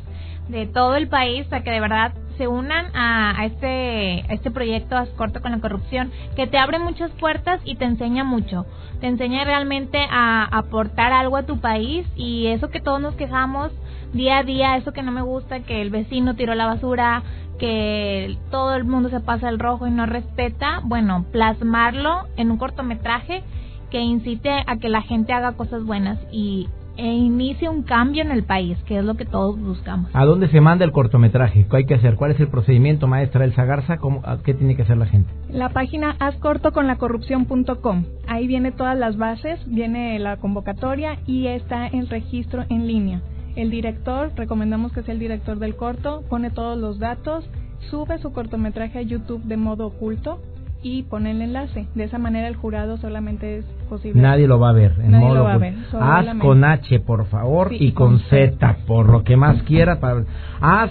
de 0.48 0.66
todo 0.66 0.94
el 0.94 1.09
país 1.09 1.52
a 1.52 1.62
que 1.62 1.72
de 1.72 1.80
verdad 1.80 2.12
se 2.40 2.48
unan 2.48 2.87
a, 2.94 3.44
este, 3.44 4.20
este 4.33 4.50
proyecto 4.50 4.96
Ascorto 4.96 5.42
con 5.42 5.53
la 5.53 5.61
corrupción, 5.61 6.11
que 6.37 6.46
te 6.46 6.57
abre 6.57 6.79
muchas 6.79 7.11
puertas 7.11 7.61
y 7.66 7.76
te 7.76 7.85
enseña 7.85 8.24
mucho. 8.24 8.64
Te 8.98 9.09
enseña 9.09 9.44
realmente 9.44 10.07
a 10.11 10.44
aportar 10.44 11.12
algo 11.12 11.37
a 11.37 11.42
tu 11.42 11.61
país 11.61 12.07
y 12.16 12.46
eso 12.46 12.70
que 12.70 12.81
todos 12.81 12.98
nos 12.98 13.14
quejamos 13.14 13.72
día 14.14 14.38
a 14.38 14.42
día, 14.42 14.79
eso 14.79 14.94
que 14.94 15.03
no 15.03 15.12
me 15.12 15.20
gusta, 15.20 15.61
que 15.61 15.83
el 15.83 15.90
vecino 15.90 16.35
tiró 16.35 16.55
la 16.55 16.64
basura, 16.64 17.24
que 17.59 18.38
todo 18.50 18.74
el 18.74 18.85
mundo 18.85 19.11
se 19.11 19.20
pasa 19.20 19.50
el 19.50 19.59
rojo 19.59 19.87
y 19.87 19.90
no 19.90 20.07
respeta, 20.07 20.81
bueno, 20.83 21.26
plasmarlo 21.31 22.26
en 22.38 22.50
un 22.50 22.57
cortometraje 22.57 23.42
que 23.90 24.00
incite 24.00 24.64
a 24.66 24.79
que 24.79 24.88
la 24.88 25.03
gente 25.03 25.35
haga 25.35 25.59
cosas 25.59 25.85
buenas 25.85 26.18
y 26.33 26.68
e 27.00 27.14
inicie 27.14 27.66
un 27.66 27.82
cambio 27.82 28.22
en 28.22 28.30
el 28.30 28.44
país, 28.44 28.76
que 28.84 28.98
es 28.98 29.04
lo 29.04 29.14
que 29.14 29.24
todos 29.24 29.58
buscamos. 29.58 30.10
¿A 30.12 30.26
dónde 30.26 30.48
se 30.48 30.60
manda 30.60 30.84
el 30.84 30.92
cortometraje? 30.92 31.66
¿Qué 31.66 31.76
hay 31.78 31.86
que 31.86 31.94
hacer? 31.94 32.16
¿Cuál 32.16 32.32
es 32.32 32.40
el 32.40 32.48
procedimiento, 32.48 33.06
maestra 33.06 33.46
Elsa 33.46 33.64
Garza? 33.64 33.96
¿Cómo, 33.96 34.22
¿Qué 34.44 34.52
tiene 34.52 34.76
que 34.76 34.82
hacer 34.82 34.98
la 34.98 35.06
gente? 35.06 35.32
La 35.48 35.70
página 35.70 36.16
ascortoconlacorrupción.com. 36.18 38.04
Ahí 38.28 38.46
viene 38.46 38.70
todas 38.70 38.98
las 38.98 39.16
bases, 39.16 39.58
viene 39.66 40.18
la 40.18 40.36
convocatoria 40.36 41.18
y 41.26 41.46
está 41.46 41.86
el 41.86 42.06
registro 42.08 42.66
en 42.68 42.86
línea. 42.86 43.22
El 43.56 43.70
director, 43.70 44.32
recomendamos 44.36 44.92
que 44.92 45.02
sea 45.02 45.14
el 45.14 45.20
director 45.20 45.58
del 45.58 45.76
corto, 45.76 46.22
pone 46.28 46.50
todos 46.50 46.78
los 46.78 46.98
datos, 46.98 47.48
sube 47.90 48.18
su 48.18 48.32
cortometraje 48.32 48.98
a 48.98 49.02
YouTube 49.02 49.42
de 49.44 49.56
modo 49.56 49.86
oculto 49.86 50.38
y 50.83 51.05
pone 51.05 51.31
el 51.33 51.43
enlace. 51.43 51.87
De 51.95 52.05
esa 52.05 52.19
manera 52.19 52.49
el 52.49 52.57
jurado 52.57 52.97
solamente 52.97 53.59
es 53.59 53.66
posible. 53.88 54.21
Nadie 54.21 54.47
lo 54.47 54.59
va 54.59 54.71
a 54.71 54.73
ver. 54.73 54.95
En 55.03 55.12
Nadie 55.12 55.27
modo 55.27 55.37
lo 55.37 55.45
va 55.45 55.53
a 55.55 55.59
ver. 55.59 55.75
Haz 56.01 56.27
con 56.40 56.64
H, 56.64 57.01
por 57.01 57.27
favor, 57.27 57.73
y, 57.73 57.93
con, 57.93 58.21
Z, 58.21 58.79
por 58.87 59.11
lo 59.11 59.25
que 59.25 59.37
más 59.37 59.62
quieras. 59.64 59.99
Para... 59.99 60.25
Haz 60.61 60.90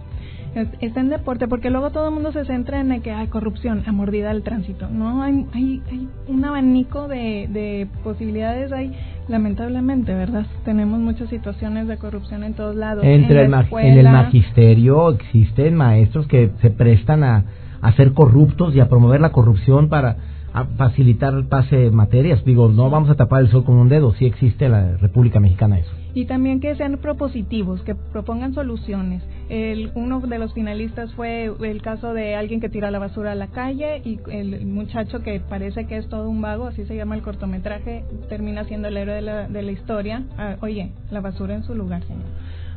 está 0.80 1.00
en 1.00 1.10
deporte, 1.10 1.48
porque 1.48 1.70
luego 1.70 1.90
todo 1.90 2.08
el 2.08 2.14
mundo 2.14 2.32
se 2.32 2.44
centra 2.44 2.80
en 2.80 3.00
que 3.02 3.12
hay 3.12 3.28
corrupción, 3.28 3.84
a 3.86 3.92
mordida 3.92 4.32
del 4.32 4.42
tránsito. 4.42 4.88
No, 4.88 5.22
hay, 5.22 5.46
hay, 5.52 5.82
hay 5.90 6.08
un 6.28 6.44
abanico 6.44 7.08
de, 7.08 7.48
de 7.50 7.88
posibilidades, 8.02 8.72
hay 8.72 8.92
lamentablemente, 9.30 10.14
¿verdad? 10.14 10.44
Tenemos 10.64 10.98
muchas 10.98 11.28
situaciones 11.30 11.86
de 11.88 11.96
corrupción 11.96 12.44
en 12.44 12.54
todos 12.54 12.74
lados. 12.74 13.04
Entre 13.04 13.44
en, 13.44 13.54
el, 13.54 13.66
en 13.78 13.98
el 13.98 14.08
magisterio 14.10 15.10
existen 15.10 15.74
maestros 15.76 16.26
que 16.26 16.50
se 16.60 16.70
prestan 16.70 17.24
a, 17.24 17.44
a 17.80 17.92
ser 17.92 18.12
corruptos 18.12 18.74
y 18.74 18.80
a 18.80 18.88
promover 18.88 19.20
la 19.20 19.30
corrupción 19.30 19.88
para 19.88 20.16
a 20.52 20.64
facilitar 20.64 21.32
el 21.34 21.46
pase 21.46 21.76
de 21.76 21.90
materias. 21.90 22.44
Digo, 22.44 22.68
no 22.68 22.90
vamos 22.90 23.08
a 23.08 23.14
tapar 23.14 23.42
el 23.42 23.50
sol 23.50 23.64
con 23.64 23.76
un 23.76 23.88
dedo, 23.88 24.12
sí 24.14 24.26
existe 24.26 24.66
en 24.66 24.72
la 24.72 24.96
República 24.96 25.38
Mexicana 25.38 25.78
eso. 25.78 25.92
Y 26.12 26.24
también 26.26 26.58
que 26.60 26.74
sean 26.74 26.98
propositivos, 26.98 27.82
que 27.82 27.94
propongan 27.94 28.52
soluciones. 28.52 29.22
El, 29.50 29.90
uno 29.96 30.20
de 30.20 30.38
los 30.38 30.54
finalistas 30.54 31.12
fue 31.14 31.50
el 31.60 31.82
caso 31.82 32.14
de 32.14 32.36
alguien 32.36 32.60
que 32.60 32.68
tira 32.68 32.92
la 32.92 33.00
basura 33.00 33.32
a 33.32 33.34
la 33.34 33.48
calle 33.48 34.00
y 34.04 34.20
el 34.30 34.64
muchacho 34.64 35.22
que 35.24 35.40
parece 35.40 35.86
que 35.86 35.96
es 35.96 36.08
todo 36.08 36.30
un 36.30 36.40
vago, 36.40 36.68
así 36.68 36.84
se 36.84 36.94
llama 36.94 37.16
el 37.16 37.22
cortometraje, 37.22 38.04
termina 38.28 38.62
siendo 38.62 38.86
el 38.86 38.96
héroe 38.96 39.16
de 39.16 39.22
la, 39.22 39.48
de 39.48 39.62
la 39.62 39.72
historia. 39.72 40.22
Ah, 40.38 40.54
oye, 40.60 40.92
la 41.10 41.20
basura 41.20 41.54
en 41.54 41.64
su 41.64 41.74
lugar, 41.74 42.04
señor. 42.04 42.22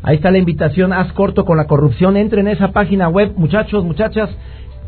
Ahí 0.01 0.15
está 0.15 0.31
la 0.31 0.39
invitación, 0.39 0.93
haz 0.93 1.13
corto 1.13 1.45
con 1.45 1.57
la 1.57 1.67
corrupción. 1.67 2.17
Entre 2.17 2.41
en 2.41 2.47
esa 2.47 2.69
página 2.69 3.07
web, 3.07 3.33
muchachos, 3.37 3.85
muchachas. 3.85 4.31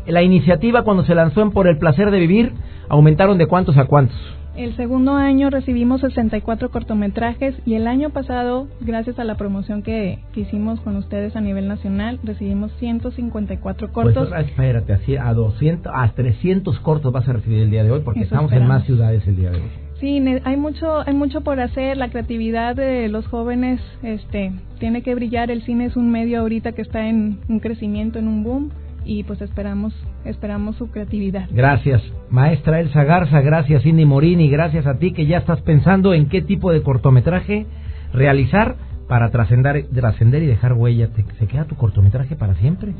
La 0.06 0.22
iniciativa 0.22 0.82
cuando 0.82 1.04
se 1.04 1.14
lanzó 1.14 1.40
en 1.40 1.52
Por 1.52 1.68
el 1.68 1.78
Placer 1.78 2.10
de 2.10 2.18
Vivir, 2.18 2.52
aumentaron 2.88 3.38
de 3.38 3.46
cuántos 3.46 3.78
a 3.78 3.84
cuántos. 3.84 4.16
El 4.56 4.74
segundo 4.74 5.12
año 5.12 5.50
recibimos 5.50 6.00
64 6.00 6.70
cortometrajes 6.70 7.54
y 7.66 7.74
el 7.74 7.86
año 7.86 8.08
pasado, 8.10 8.68
gracias 8.80 9.18
a 9.18 9.24
la 9.24 9.36
promoción 9.36 9.82
que, 9.82 10.18
hicimos 10.34 10.80
con 10.80 10.96
ustedes 10.96 11.36
a 11.36 11.42
nivel 11.42 11.68
nacional, 11.68 12.18
recibimos 12.22 12.72
154 12.78 13.88
pues, 13.88 13.92
cortos. 13.92 14.28
Pues 14.30 14.46
espérate, 14.46 14.94
así 14.94 15.16
a 15.16 15.34
200, 15.34 15.92
a 15.94 16.10
300 16.10 16.80
cortos 16.80 17.12
vas 17.12 17.28
a 17.28 17.34
recibir 17.34 17.60
el 17.60 17.70
día 17.70 17.84
de 17.84 17.90
hoy 17.90 18.00
porque 18.00 18.20
estamos 18.20 18.50
en 18.52 18.66
más 18.66 18.84
ciudades 18.84 19.26
el 19.26 19.36
día 19.36 19.50
de 19.50 19.58
hoy. 19.58 19.70
Sí, 20.00 20.22
hay 20.44 20.56
mucho, 20.56 21.00
hay 21.06 21.14
mucho 21.14 21.42
por 21.42 21.60
hacer. 21.60 21.96
La 21.96 22.08
creatividad 22.08 22.76
de 22.76 23.08
los 23.08 23.26
jóvenes, 23.26 23.80
este, 24.02 24.52
tiene 24.78 25.02
que 25.02 25.14
brillar. 25.14 25.50
El 25.50 25.62
cine 25.62 25.86
es 25.86 25.96
un 25.96 26.10
medio 26.10 26.40
ahorita 26.40 26.72
que 26.72 26.82
está 26.82 27.06
en 27.08 27.38
un 27.48 27.60
crecimiento, 27.60 28.18
en 28.18 28.28
un 28.28 28.44
boom, 28.44 28.72
y 29.06 29.22
pues 29.22 29.40
esperamos, 29.40 29.94
esperamos 30.24 30.76
su 30.76 30.90
creatividad. 30.90 31.48
Gracias, 31.50 32.02
maestra 32.28 32.80
Elsa 32.80 33.04
Garza. 33.04 33.40
Gracias, 33.40 33.82
Cindy 33.82 34.04
Morini. 34.04 34.50
Gracias 34.50 34.86
a 34.86 34.98
ti 34.98 35.12
que 35.12 35.26
ya 35.26 35.38
estás 35.38 35.60
pensando 35.62 36.12
en 36.12 36.28
qué 36.28 36.42
tipo 36.42 36.72
de 36.72 36.82
cortometraje 36.82 37.66
realizar 38.12 38.76
para 39.08 39.30
trascender, 39.30 39.86
trascender 39.94 40.42
y 40.42 40.46
dejar 40.46 40.72
huella. 40.72 41.08
¿Se 41.38 41.46
queda 41.46 41.64
tu 41.64 41.76
cortometraje 41.76 42.36
para 42.36 42.54
siempre? 42.56 42.92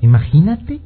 Imagínate. 0.00 0.80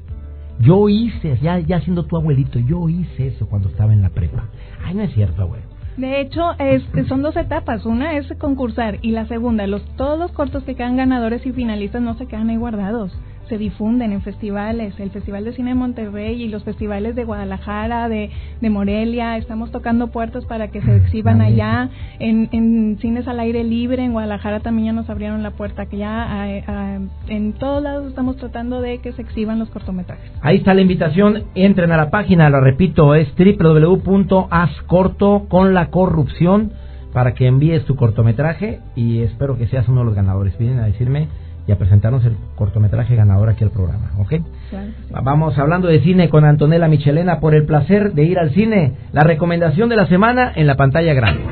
Yo 0.59 0.91
hice, 0.91 1.39
ya, 1.41 1.59
ya 1.59 1.81
siendo 1.81 2.05
tu 2.05 2.19
abuelito, 2.19 2.59
yo 2.59 2.87
hice 2.91 3.29
eso 3.29 3.49
cuando 3.49 3.71
estaba 3.71 3.95
en 3.95 4.03
la 4.03 4.11
prepa. 4.11 4.45
Ay, 4.85 4.95
no 4.95 5.03
es 5.03 5.15
cierto, 5.15 5.41
abuelo. 5.41 5.65
De 5.97 6.21
hecho, 6.21 6.53
es, 6.59 6.83
son 7.09 7.23
dos 7.23 7.35
etapas. 7.37 7.87
Una 7.87 8.19
es 8.19 8.31
concursar 8.39 8.99
y 9.01 9.13
la 9.13 9.27
segunda, 9.27 9.67
los 9.67 9.83
todos 9.97 10.19
los 10.19 10.33
cortos 10.33 10.63
que 10.65 10.75
quedan 10.75 10.99
ganadores 10.99 11.47
y 11.47 11.53
finalistas 11.53 12.03
no 12.03 12.13
se 12.15 12.27
quedan 12.27 12.51
ahí 12.51 12.57
guardados 12.57 13.11
se 13.51 13.59
difunden 13.59 14.13
en 14.13 14.23
festivales, 14.23 14.99
el 15.01 15.11
Festival 15.11 15.45
de 15.45 15.53
Cine 15.53 15.71
de 15.71 15.75
Monterrey 15.75 16.41
y 16.41 16.49
los 16.49 16.63
festivales 16.63 17.17
de 17.17 17.25
Guadalajara, 17.25 18.09
de, 18.09 18.31
de 18.61 18.71
Morelia, 18.71 19.37
estamos 19.37 19.73
tocando 19.73 20.07
puertos 20.07 20.47
para 20.47 20.69
que 20.69 20.81
se 20.81 20.97
exhiban 20.97 21.41
allá, 21.41 21.91
en, 22.21 22.49
en, 22.53 22.99
cines 23.01 23.27
al 23.27 23.41
aire 23.41 23.65
libre, 23.65 24.05
en 24.05 24.13
Guadalajara 24.13 24.61
también 24.61 24.87
ya 24.87 24.93
nos 24.93 25.11
abrieron 25.11 25.43
la 25.43 25.51
puerta, 25.51 25.87
que 25.87 25.97
ya 25.97 26.49
en 27.27 27.53
todos 27.55 27.83
lados 27.83 28.07
estamos 28.07 28.37
tratando 28.37 28.81
de 28.81 28.99
que 28.99 29.11
se 29.13 29.23
exhiban 29.23 29.59
los 29.59 29.69
cortometrajes. 29.71 30.31
Ahí 30.43 30.59
está 30.59 30.73
la 30.73 30.83
invitación, 30.83 31.43
entren 31.57 31.91
a 31.91 31.97
la 31.97 32.11
página, 32.11 32.49
lo 32.51 32.61
repito, 32.61 33.17
es 33.17 33.35
www.ascorto 33.37 35.47
con 35.49 35.75
la 35.75 35.91
corrupción 35.91 36.71
para 37.13 37.35
que 37.35 37.49
envíes 37.49 37.85
tu 37.85 37.97
cortometraje 37.97 38.79
y 38.95 39.23
espero 39.23 39.59
que 39.59 39.67
seas 39.67 39.89
uno 39.89 40.01
de 40.01 40.07
los 40.07 40.15
ganadores. 40.15 40.57
Vienen 40.57 40.79
a 40.79 40.87
decirme 40.87 41.27
y 41.70 41.72
a 41.72 41.78
presentarnos 41.78 42.24
el 42.24 42.37
cortometraje 42.56 43.14
ganador 43.14 43.48
aquí 43.48 43.62
al 43.62 43.70
programa, 43.70 44.11
¿ok? 44.18 44.35
Vamos 45.22 45.56
hablando 45.56 45.87
de 45.87 46.00
cine 46.00 46.28
con 46.28 46.44
Antonella 46.44 46.88
Michelena 46.88 47.38
por 47.38 47.54
el 47.54 47.64
placer 47.64 48.12
de 48.12 48.24
ir 48.24 48.40
al 48.40 48.50
cine. 48.50 48.94
La 49.12 49.22
recomendación 49.22 49.88
de 49.88 49.94
la 49.94 50.09
semana 50.09 50.50
en 50.56 50.66
la 50.66 50.74
pantalla 50.74 51.14
grande. 51.14 51.44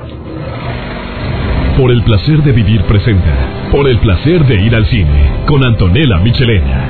Por 1.77 1.93
el 1.93 2.03
placer 2.03 2.43
de 2.43 2.51
vivir 2.51 2.83
presenta. 2.83 3.71
Por 3.71 3.87
el 3.89 4.01
placer 4.01 4.45
de 4.45 4.57
ir 4.57 4.75
al 4.75 4.87
cine 4.87 5.45
con 5.47 5.65
Antonella 5.65 6.19
Michelena. 6.19 6.89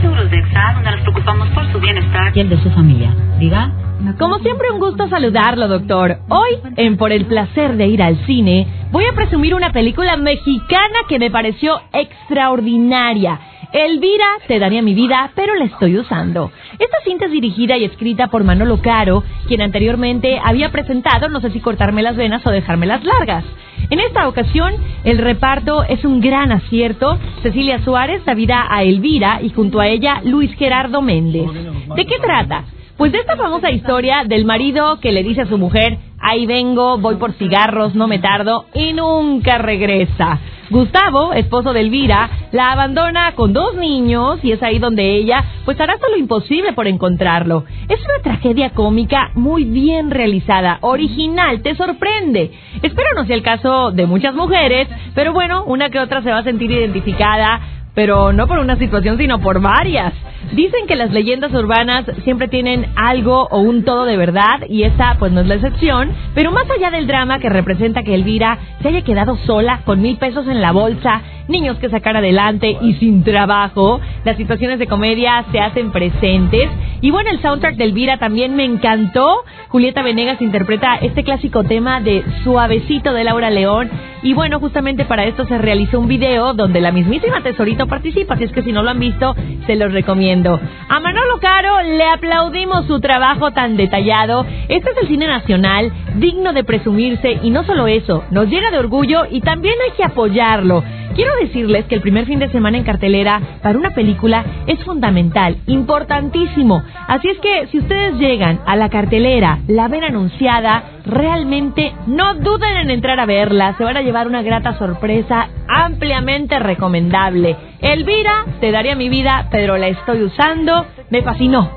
Seguros 0.00 0.28
de 0.28 0.38
EXA, 0.38 0.72
donde 0.74 0.90
nos 0.90 1.00
preocupamos 1.02 1.48
por 1.50 1.70
su 1.70 1.78
bienestar 1.78 2.36
y 2.36 2.40
el 2.40 2.48
de 2.48 2.58
su 2.58 2.70
familia. 2.70 3.14
Diga. 3.38 3.89
Como 4.18 4.38
siempre, 4.38 4.70
un 4.70 4.80
gusto 4.80 5.08
saludarlo, 5.08 5.68
doctor. 5.68 6.18
Hoy, 6.28 6.58
en 6.76 6.96
Por 6.96 7.12
el 7.12 7.26
placer 7.26 7.76
de 7.76 7.86
ir 7.86 8.02
al 8.02 8.24
cine, 8.26 8.66
voy 8.92 9.04
a 9.04 9.14
presumir 9.14 9.54
una 9.54 9.72
película 9.72 10.16
mexicana 10.16 11.00
que 11.08 11.18
me 11.18 11.30
pareció 11.30 11.80
extraordinaria. 11.92 13.40
Elvira, 13.72 14.26
te 14.48 14.58
daría 14.58 14.82
mi 14.82 14.94
vida, 14.94 15.30
pero 15.36 15.54
la 15.54 15.64
estoy 15.66 15.96
usando. 15.96 16.50
Esta 16.72 16.96
cinta 17.04 17.26
es 17.26 17.30
dirigida 17.30 17.76
y 17.76 17.84
escrita 17.84 18.26
por 18.26 18.42
Manolo 18.42 18.82
Caro, 18.82 19.22
quien 19.46 19.62
anteriormente 19.62 20.40
había 20.42 20.72
presentado 20.72 21.28
No 21.28 21.40
sé 21.40 21.50
si 21.50 21.60
cortarme 21.60 22.02
las 22.02 22.16
venas 22.16 22.44
o 22.46 22.50
dejarme 22.50 22.86
las 22.86 23.04
largas. 23.04 23.44
En 23.90 24.00
esta 24.00 24.28
ocasión, 24.28 24.74
el 25.04 25.18
reparto 25.18 25.84
es 25.84 26.04
un 26.04 26.20
gran 26.20 26.52
acierto. 26.52 27.18
Cecilia 27.42 27.78
Suárez 27.84 28.24
da 28.24 28.34
vida 28.34 28.66
a 28.68 28.82
Elvira 28.82 29.40
y 29.42 29.50
junto 29.50 29.80
a 29.80 29.88
ella 29.88 30.20
Luis 30.24 30.52
Gerardo 30.54 31.00
Méndez. 31.00 31.46
¿De 31.94 32.06
qué 32.06 32.18
trata? 32.18 32.64
Pues 33.00 33.12
de 33.12 33.18
esta 33.20 33.34
famosa 33.34 33.70
historia 33.70 34.24
del 34.26 34.44
marido 34.44 35.00
que 35.00 35.10
le 35.10 35.22
dice 35.22 35.40
a 35.40 35.46
su 35.46 35.56
mujer, 35.56 35.96
ahí 36.18 36.44
vengo, 36.44 36.98
voy 36.98 37.16
por 37.16 37.32
cigarros, 37.32 37.94
no 37.94 38.06
me 38.06 38.18
tardo, 38.18 38.66
y 38.74 38.92
nunca 38.92 39.56
regresa. 39.56 40.38
Gustavo, 40.68 41.32
esposo 41.32 41.72
de 41.72 41.80
Elvira, 41.80 42.28
la 42.52 42.72
abandona 42.72 43.34
con 43.36 43.54
dos 43.54 43.74
niños 43.74 44.38
y 44.42 44.52
es 44.52 44.62
ahí 44.62 44.78
donde 44.78 45.14
ella 45.16 45.42
pues 45.64 45.80
hará 45.80 45.96
todo 45.96 46.10
lo 46.10 46.18
imposible 46.18 46.74
por 46.74 46.86
encontrarlo. 46.86 47.64
Es 47.88 47.98
una 48.04 48.22
tragedia 48.22 48.70
cómica 48.70 49.30
muy 49.34 49.64
bien 49.64 50.10
realizada, 50.10 50.76
original, 50.82 51.62
te 51.62 51.74
sorprende. 51.76 52.52
Espero 52.82 53.08
no 53.16 53.24
sea 53.24 53.34
el 53.34 53.42
caso 53.42 53.92
de 53.92 54.04
muchas 54.04 54.34
mujeres, 54.34 54.88
pero 55.14 55.32
bueno, 55.32 55.64
una 55.64 55.88
que 55.88 56.00
otra 56.00 56.22
se 56.22 56.30
va 56.30 56.40
a 56.40 56.44
sentir 56.44 56.70
identificada 56.70 57.79
pero 57.94 58.32
no 58.32 58.46
por 58.46 58.58
una 58.58 58.76
situación, 58.76 59.18
sino 59.18 59.40
por 59.40 59.60
varias. 59.60 60.12
Dicen 60.52 60.86
que 60.86 60.96
las 60.96 61.10
leyendas 61.10 61.52
urbanas 61.52 62.04
siempre 62.24 62.48
tienen 62.48 62.86
algo 62.96 63.46
o 63.50 63.60
un 63.60 63.84
todo 63.84 64.04
de 64.04 64.16
verdad 64.16 64.62
y 64.68 64.84
esta 64.84 65.16
pues 65.18 65.32
no 65.32 65.42
es 65.42 65.46
la 65.46 65.56
excepción, 65.56 66.10
pero 66.34 66.50
más 66.50 66.64
allá 66.70 66.90
del 66.90 67.06
drama 67.06 67.38
que 67.38 67.48
representa 67.48 68.02
que 68.02 68.14
Elvira 68.14 68.58
se 68.80 68.88
haya 68.88 69.02
quedado 69.02 69.36
sola 69.44 69.82
con 69.84 70.00
mil 70.00 70.16
pesos 70.16 70.48
en 70.48 70.60
la 70.60 70.72
bolsa, 70.72 71.20
niños 71.48 71.78
que 71.78 71.90
sacar 71.90 72.16
adelante 72.16 72.76
y 72.80 72.94
sin 72.94 73.22
trabajo, 73.22 74.00
las 74.24 74.36
situaciones 74.36 74.78
de 74.78 74.86
comedia 74.86 75.44
se 75.52 75.60
hacen 75.60 75.92
presentes 75.92 76.70
y 77.02 77.10
bueno, 77.10 77.30
el 77.30 77.40
soundtrack 77.40 77.76
de 77.76 77.84
Elvira 77.84 78.18
también 78.18 78.56
me 78.56 78.64
encantó. 78.64 79.44
Julieta 79.68 80.02
Venegas 80.02 80.40
interpreta 80.42 80.96
este 80.96 81.24
clásico 81.24 81.64
tema 81.64 82.00
de 82.00 82.24
Suavecito 82.44 83.12
de 83.12 83.24
Laura 83.24 83.50
León 83.50 83.90
y 84.22 84.34
bueno, 84.34 84.60
justamente 84.60 85.04
para 85.04 85.24
esto 85.24 85.46
se 85.46 85.58
realizó 85.58 85.98
un 85.98 86.08
video 86.08 86.52
donde 86.54 86.80
la 86.80 86.92
mismísima 86.92 87.42
Tesorito 87.42 87.86
participa, 87.86 88.34
así 88.34 88.44
es 88.44 88.52
que 88.52 88.62
si 88.62 88.72
no 88.72 88.82
lo 88.82 88.90
han 88.90 88.98
visto, 88.98 89.34
se 89.66 89.76
los 89.76 89.92
recomiendo. 89.92 90.60
A 90.88 91.00
Manolo 91.00 91.38
Caro 91.40 91.80
le 91.82 92.04
aplaudimos 92.04 92.86
su 92.86 93.00
trabajo 93.00 93.52
tan 93.52 93.76
detallado. 93.76 94.44
Este 94.68 94.90
es 94.90 94.96
el 95.02 95.08
cine 95.08 95.26
nacional, 95.26 95.92
digno 96.16 96.52
de 96.52 96.64
presumirse 96.64 97.38
y 97.42 97.50
no 97.50 97.64
solo 97.64 97.86
eso, 97.86 98.24
nos 98.30 98.48
llena 98.48 98.70
de 98.70 98.78
orgullo 98.78 99.22
y 99.30 99.40
también 99.40 99.74
hay 99.84 99.96
que 99.96 100.04
apoyarlo. 100.04 100.82
Quiero 101.14 101.34
decirles 101.40 101.86
que 101.86 101.96
el 101.96 102.02
primer 102.02 102.24
fin 102.26 102.38
de 102.38 102.50
semana 102.50 102.78
en 102.78 102.84
cartelera 102.84 103.40
para 103.62 103.78
una 103.78 103.90
película 103.90 104.44
es 104.66 104.82
fundamental, 104.84 105.56
importantísimo. 105.66 106.82
Así 107.08 107.28
es 107.28 107.38
que 107.40 107.66
si 107.66 107.78
ustedes 107.78 108.14
llegan 108.18 108.60
a 108.64 108.76
la 108.76 108.88
cartelera, 108.90 109.58
la 109.66 109.88
ven 109.88 110.04
anunciada, 110.04 110.84
realmente 111.04 111.92
no 112.06 112.34
duden 112.34 112.76
en 112.76 112.90
entrar 112.90 113.18
a 113.18 113.26
verla. 113.26 113.74
Se 113.76 113.84
van 113.84 113.96
llevar 114.10 114.26
una 114.26 114.42
grata 114.42 114.76
sorpresa 114.76 115.50
ampliamente 115.68 116.58
recomendable. 116.58 117.56
Elvira, 117.80 118.44
te 118.58 118.72
daría 118.72 118.96
mi 118.96 119.08
vida, 119.08 119.46
pero 119.52 119.76
la 119.76 119.86
estoy 119.86 120.24
usando. 120.24 120.84
Me 121.10 121.22
fascinó. 121.22 121.70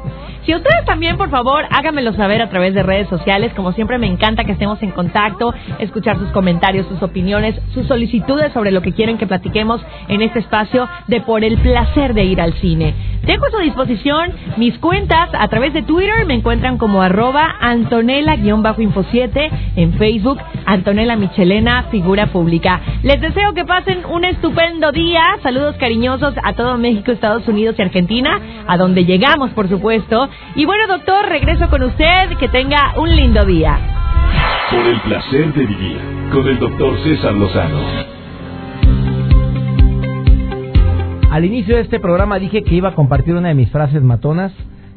Si 0.45 0.53
ustedes 0.53 0.83
también, 0.85 1.15
por 1.15 1.29
favor, 1.29 1.63
háganmelo 1.69 2.11
saber 2.13 2.41
a 2.41 2.49
través 2.49 2.73
de 2.73 2.83
redes 2.83 3.07
sociales. 3.07 3.53
Como 3.55 3.71
siempre, 3.71 3.97
me 3.97 4.07
encanta 4.07 4.43
que 4.43 4.51
estemos 4.51 4.81
en 4.83 4.91
contacto, 4.91 5.53
escuchar 5.79 6.17
sus 6.17 6.29
comentarios, 6.31 6.85
sus 6.87 7.01
opiniones, 7.01 7.55
sus 7.73 7.87
solicitudes 7.87 8.51
sobre 8.51 8.71
lo 8.71 8.81
que 8.81 8.91
quieren 8.91 9.17
que 9.17 9.25
platiquemos 9.25 9.81
en 10.09 10.21
este 10.21 10.39
espacio 10.39 10.89
de 11.07 11.21
Por 11.21 11.45
el 11.45 11.57
placer 11.59 12.13
de 12.13 12.25
ir 12.25 12.41
al 12.41 12.53
cine. 12.55 12.93
Dejo 13.25 13.45
a 13.45 13.51
su 13.51 13.59
disposición 13.59 14.33
mis 14.57 14.77
cuentas 14.79 15.29
a 15.31 15.47
través 15.47 15.71
de 15.73 15.83
Twitter. 15.83 16.25
Me 16.25 16.33
encuentran 16.33 16.77
como 16.77 17.01
arroba 17.01 17.55
Antonella-info7 17.61 19.49
en 19.77 19.93
Facebook, 19.93 20.39
Antonella 20.65 21.15
Michelena, 21.15 21.83
figura 21.91 22.27
pública. 22.27 22.81
Les 23.03 23.19
deseo 23.19 23.53
que 23.53 23.65
pasen 23.65 24.05
un 24.05 24.25
estupendo 24.25 24.91
día. 24.91 25.21
Saludos 25.41 25.75
cariñosos 25.77 26.33
a 26.43 26.53
todo 26.53 26.77
México, 26.77 27.11
Estados 27.11 27.47
Unidos 27.47 27.75
y 27.77 27.81
Argentina, 27.81 28.39
a 28.67 28.77
donde 28.77 29.05
llegamos, 29.05 29.51
por 29.51 29.69
supuesto. 29.69 30.29
Y 30.55 30.65
bueno, 30.65 30.87
doctor, 30.87 31.27
regreso 31.27 31.69
con 31.69 31.83
usted. 31.83 32.37
Que 32.39 32.47
tenga 32.47 32.93
un 32.97 33.15
lindo 33.15 33.45
día. 33.45 33.77
Por 34.71 34.85
el 34.87 34.99
placer 35.01 35.53
de 35.53 35.65
vivir 35.65 35.99
con 36.31 36.47
el 36.47 36.59
doctor 36.59 36.97
César 37.03 37.33
Lozano. 37.33 38.13
Al 41.29 41.45
inicio 41.45 41.75
de 41.75 41.81
este 41.81 41.99
programa 41.99 42.37
dije 42.37 42.63
que 42.63 42.75
iba 42.75 42.89
a 42.89 42.95
compartir 42.95 43.33
una 43.33 43.47
de 43.47 43.55
mis 43.55 43.71
frases 43.71 44.03
matonas, 44.03 44.51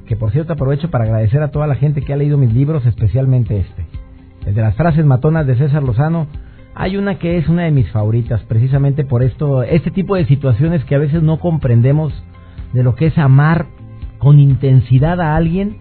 que 0.06 0.16
por 0.16 0.32
cierto 0.32 0.52
aprovecho 0.52 0.90
para 0.90 1.04
agradecer 1.04 1.42
a 1.42 1.50
toda 1.50 1.66
la 1.66 1.76
gente 1.76 2.02
que 2.02 2.12
ha 2.12 2.16
leído 2.16 2.36
mis 2.36 2.52
libros, 2.52 2.84
especialmente 2.84 3.58
este. 3.58 4.05
Desde 4.46 4.62
las 4.62 4.76
frases 4.76 5.04
matonas 5.04 5.44
de 5.44 5.56
César 5.56 5.82
Lozano, 5.82 6.28
hay 6.72 6.96
una 6.96 7.18
que 7.18 7.36
es 7.36 7.48
una 7.48 7.64
de 7.64 7.72
mis 7.72 7.90
favoritas, 7.90 8.40
precisamente 8.44 9.04
por 9.04 9.24
esto, 9.24 9.64
este 9.64 9.90
tipo 9.90 10.14
de 10.14 10.24
situaciones 10.24 10.84
que 10.84 10.94
a 10.94 11.00
veces 11.00 11.20
no 11.20 11.40
comprendemos 11.40 12.12
de 12.72 12.84
lo 12.84 12.94
que 12.94 13.06
es 13.06 13.18
amar 13.18 13.66
con 14.18 14.38
intensidad 14.38 15.20
a 15.20 15.34
alguien 15.34 15.78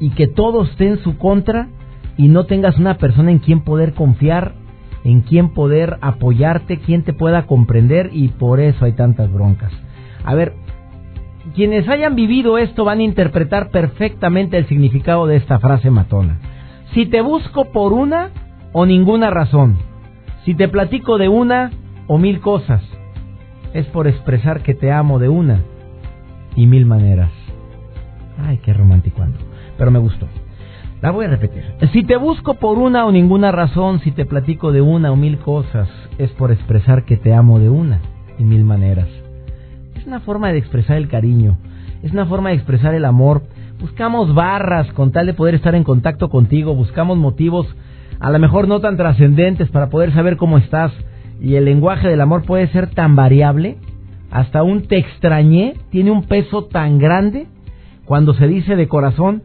y 0.00 0.10
que 0.10 0.26
todo 0.28 0.64
esté 0.64 0.88
en 0.88 0.98
su 1.02 1.18
contra 1.18 1.68
y 2.16 2.28
no 2.28 2.46
tengas 2.46 2.78
una 2.78 2.96
persona 2.96 3.30
en 3.30 3.38
quien 3.38 3.60
poder 3.60 3.92
confiar, 3.92 4.54
en 5.04 5.20
quien 5.20 5.50
poder 5.50 5.98
apoyarte, 6.00 6.78
quien 6.78 7.02
te 7.02 7.12
pueda 7.12 7.46
comprender 7.46 8.08
y 8.14 8.28
por 8.28 8.60
eso 8.60 8.86
hay 8.86 8.92
tantas 8.92 9.30
broncas. 9.30 9.72
A 10.24 10.34
ver, 10.34 10.54
quienes 11.54 11.86
hayan 11.86 12.14
vivido 12.14 12.56
esto 12.56 12.82
van 12.82 13.00
a 13.00 13.04
interpretar 13.04 13.68
perfectamente 13.68 14.56
el 14.56 14.66
significado 14.68 15.26
de 15.26 15.36
esta 15.36 15.58
frase 15.58 15.90
matona. 15.90 16.38
Si 16.94 17.06
te 17.06 17.20
busco 17.20 17.66
por 17.72 17.92
una 17.92 18.30
o 18.72 18.86
ninguna 18.86 19.30
razón, 19.30 19.78
si 20.44 20.54
te 20.54 20.68
platico 20.68 21.18
de 21.18 21.28
una 21.28 21.70
o 22.06 22.18
mil 22.18 22.40
cosas, 22.40 22.82
es 23.74 23.86
por 23.86 24.06
expresar 24.06 24.62
que 24.62 24.74
te 24.74 24.92
amo 24.92 25.18
de 25.18 25.28
una 25.28 25.60
y 26.54 26.66
mil 26.66 26.86
maneras. 26.86 27.30
Ay, 28.38 28.58
qué 28.58 28.72
romántico 28.72 29.22
pero 29.76 29.90
me 29.90 29.98
gustó. 29.98 30.26
La 31.02 31.10
voy 31.10 31.26
a 31.26 31.28
repetir. 31.28 31.62
Si 31.92 32.04
te 32.04 32.16
busco 32.16 32.54
por 32.54 32.78
una 32.78 33.04
o 33.04 33.12
ninguna 33.12 33.52
razón, 33.52 34.00
si 34.00 34.12
te 34.12 34.24
platico 34.24 34.72
de 34.72 34.80
una 34.80 35.12
o 35.12 35.16
mil 35.16 35.38
cosas, 35.38 35.88
es 36.18 36.30
por 36.32 36.50
expresar 36.50 37.04
que 37.04 37.16
te 37.16 37.34
amo 37.34 37.58
de 37.58 37.68
una 37.68 38.00
y 38.38 38.44
mil 38.44 38.64
maneras. 38.64 39.08
Es 39.94 40.06
una 40.06 40.20
forma 40.20 40.52
de 40.52 40.58
expresar 40.58 40.96
el 40.96 41.08
cariño, 41.08 41.58
es 42.02 42.12
una 42.12 42.26
forma 42.26 42.50
de 42.50 42.56
expresar 42.56 42.94
el 42.94 43.04
amor. 43.04 43.42
Buscamos 43.80 44.34
barras 44.34 44.90
con 44.92 45.12
tal 45.12 45.26
de 45.26 45.34
poder 45.34 45.54
estar 45.54 45.74
en 45.74 45.84
contacto 45.84 46.28
contigo, 46.30 46.74
buscamos 46.74 47.18
motivos 47.18 47.66
a 48.20 48.30
lo 48.30 48.38
mejor 48.38 48.66
no 48.68 48.80
tan 48.80 48.96
trascendentes 48.96 49.68
para 49.68 49.90
poder 49.90 50.12
saber 50.12 50.36
cómo 50.36 50.58
estás. 50.58 50.92
Y 51.40 51.56
el 51.56 51.66
lenguaje 51.66 52.08
del 52.08 52.22
amor 52.22 52.44
puede 52.44 52.68
ser 52.68 52.88
tan 52.88 53.14
variable, 53.14 53.76
hasta 54.30 54.62
un 54.62 54.86
te 54.88 54.96
extrañé 54.96 55.74
tiene 55.90 56.10
un 56.10 56.24
peso 56.24 56.64
tan 56.64 56.98
grande 56.98 57.46
cuando 58.06 58.32
se 58.34 58.46
dice 58.46 58.76
de 58.76 58.88
corazón 58.88 59.42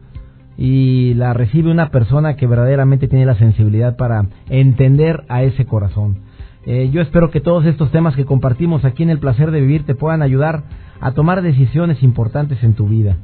y 0.56 1.14
la 1.14 1.34
recibe 1.34 1.70
una 1.70 1.90
persona 1.90 2.36
que 2.36 2.46
verdaderamente 2.46 3.08
tiene 3.08 3.26
la 3.26 3.34
sensibilidad 3.34 3.96
para 3.96 4.26
entender 4.48 5.24
a 5.28 5.42
ese 5.42 5.66
corazón. 5.66 6.18
Eh, 6.64 6.90
yo 6.92 7.02
espero 7.02 7.30
que 7.30 7.40
todos 7.40 7.66
estos 7.66 7.90
temas 7.90 8.14
que 8.14 8.24
compartimos 8.24 8.84
aquí 8.84 9.02
en 9.02 9.10
el 9.10 9.18
placer 9.18 9.50
de 9.50 9.60
vivir 9.60 9.84
te 9.84 9.94
puedan 9.94 10.22
ayudar 10.22 10.62
a 11.00 11.12
tomar 11.12 11.42
decisiones 11.42 12.02
importantes 12.02 12.62
en 12.62 12.74
tu 12.74 12.86
vida. 12.86 13.16